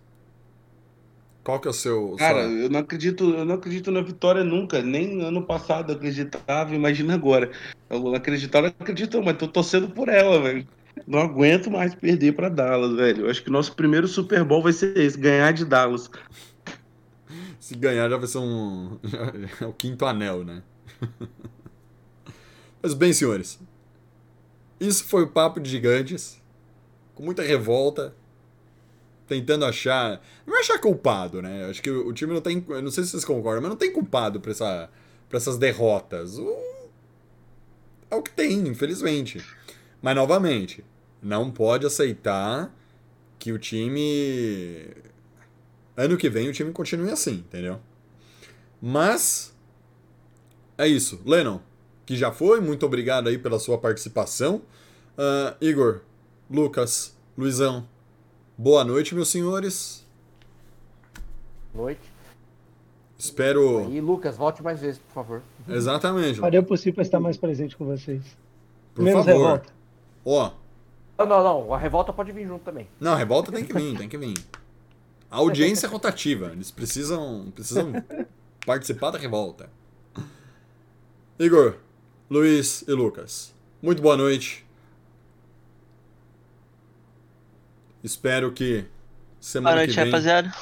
[1.45, 2.16] Qual que é o seu.
[2.19, 4.82] Cara, sua- eu não acredito, eu não acredito na vitória nunca.
[4.82, 7.53] Nem ano passado eu acreditava, imagina agora.
[7.89, 10.66] Eu não acreditava, não acredito, mas tô torcendo por ela, velho.
[11.06, 13.26] Não aguento mais perder pra Dallas, velho.
[13.26, 16.10] Eu acho que nosso primeiro Super Bowl vai ser esse, ganhar de Dallas.
[17.60, 18.98] Se ganhar já vai ser um.
[19.60, 20.62] é o quinto anel, né?
[22.82, 23.58] Mas bem, senhores.
[24.80, 26.40] Isso foi o Papo de Gigantes.
[27.14, 28.14] Com muita revolta.
[29.26, 30.22] Tentando achar.
[30.46, 31.66] Não é achar culpado, né?
[31.66, 32.64] Acho que o time não tem.
[32.82, 34.88] Não sei se vocês concordam, mas não tem culpado pra, essa,
[35.28, 36.38] pra essas derrotas.
[36.38, 36.56] O...
[38.10, 39.44] É o que tem, infelizmente.
[40.00, 40.84] Mas, novamente,
[41.22, 42.74] não pode aceitar
[43.38, 44.88] que o time.
[45.96, 47.80] Ano que vem o time continue assim, entendeu?
[48.80, 49.54] Mas.
[50.76, 51.20] É isso.
[51.26, 51.58] Lennon,
[52.06, 54.62] que já foi, muito obrigado aí pela sua participação.
[55.16, 56.02] Ah, Igor,
[56.48, 57.88] Lucas, Luizão,
[58.56, 60.06] boa noite, meus senhores.
[61.74, 62.00] Noite.
[63.18, 63.90] Espero.
[63.90, 65.42] E Lucas, volte mais vezes, por favor.
[65.68, 66.38] Exatamente.
[66.38, 68.22] Farei o possível para estar mais presente com vocês.
[68.94, 69.40] Por Menos favor.
[69.40, 69.77] revolta.
[70.24, 70.51] Ó,
[71.19, 71.74] Não, não, não.
[71.74, 72.86] A revolta pode vir junto também.
[73.01, 74.36] não, a revolta tem que vir, tem que vir.
[75.31, 77.93] A audiência é rotativa, eles precisam, precisam
[78.65, 79.69] participar da revolta.
[81.39, 81.77] Igor,
[82.31, 84.65] Luiz e Lucas, muito boa noite.
[88.03, 88.89] Espero que Boa
[89.40, 90.05] semana noite, que vem.
[90.07, 90.55] rapaziada.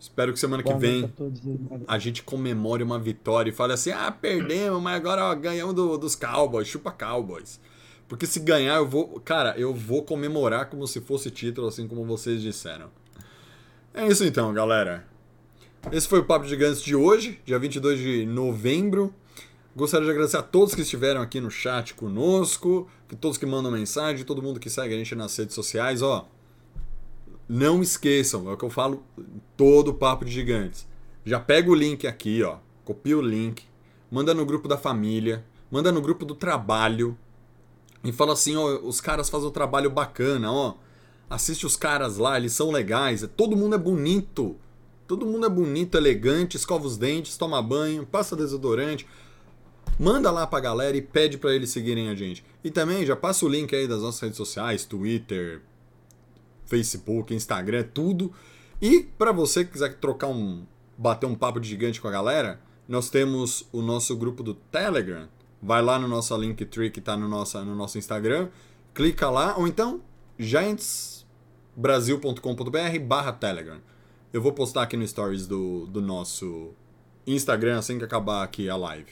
[0.00, 1.40] Espero que semana que Boa noite vem a todos
[1.86, 5.98] a gente comemore uma vitória e fale assim: ah, perdemos, mas agora ó, ganhamos do-
[5.98, 7.60] dos Cowboys, chupa Cowboys.
[8.08, 9.20] Porque se ganhar, eu vou.
[9.20, 12.90] Cara, eu vou comemorar como se fosse título, assim como vocês disseram.
[13.92, 15.06] É isso então, galera.
[15.92, 19.14] Esse foi o Papo Gigantes de hoje, dia 22 de novembro.
[19.76, 22.88] Gostaria de agradecer a todos que estiveram aqui no chat conosco,
[23.20, 26.28] todos que mandam mensagem, todo mundo que segue a gente nas redes sociais, ó.
[27.48, 29.04] Não esqueçam, é o que eu falo
[29.56, 30.86] todo Papo de Gigantes.
[31.24, 32.56] Já pega o link aqui, ó.
[32.84, 33.64] Copia o link,
[34.10, 37.16] manda no grupo da família, manda no grupo do trabalho
[38.04, 40.74] e fala assim, ó, os caras fazem um trabalho bacana, ó.
[41.28, 44.56] Assiste os caras lá, eles são legais, todo mundo é bonito.
[45.06, 49.06] Todo mundo é bonito, elegante, escova os dentes, toma banho, passa desodorante.
[49.98, 52.44] Manda lá pra galera e pede pra eles seguirem a gente.
[52.62, 55.62] E também já passa o link aí das nossas redes sociais, Twitter,
[56.66, 58.32] Facebook, Instagram, tudo.
[58.80, 60.64] E para você que quiser trocar um
[60.96, 65.28] bater um papo de gigante com a galera, nós temos o nosso grupo do Telegram.
[65.62, 68.48] Vai lá no nosso Linktree que tá no nosso, no nosso Instagram,
[68.94, 70.00] clica lá ou então
[70.38, 73.80] giantsbrasil.com.br barra Telegram.
[74.32, 76.70] Eu vou postar aqui no stories do, do nosso
[77.26, 79.10] Instagram assim que acabar aqui a live.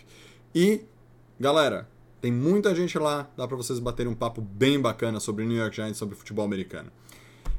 [0.55, 0.82] E,
[1.39, 1.89] galera,
[2.20, 5.77] tem muita gente lá, dá pra vocês baterem um papo bem bacana sobre New York
[5.77, 6.90] Giants, sobre futebol americano.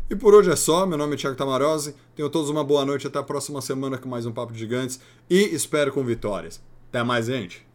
[0.10, 3.06] E por hoje é só, meu nome é Thiago Tamarose, tenham todos uma boa noite,
[3.06, 6.62] até a próxima semana com mais um Papo de Gigantes e espero com vitórias.
[6.90, 7.67] Até mais, gente!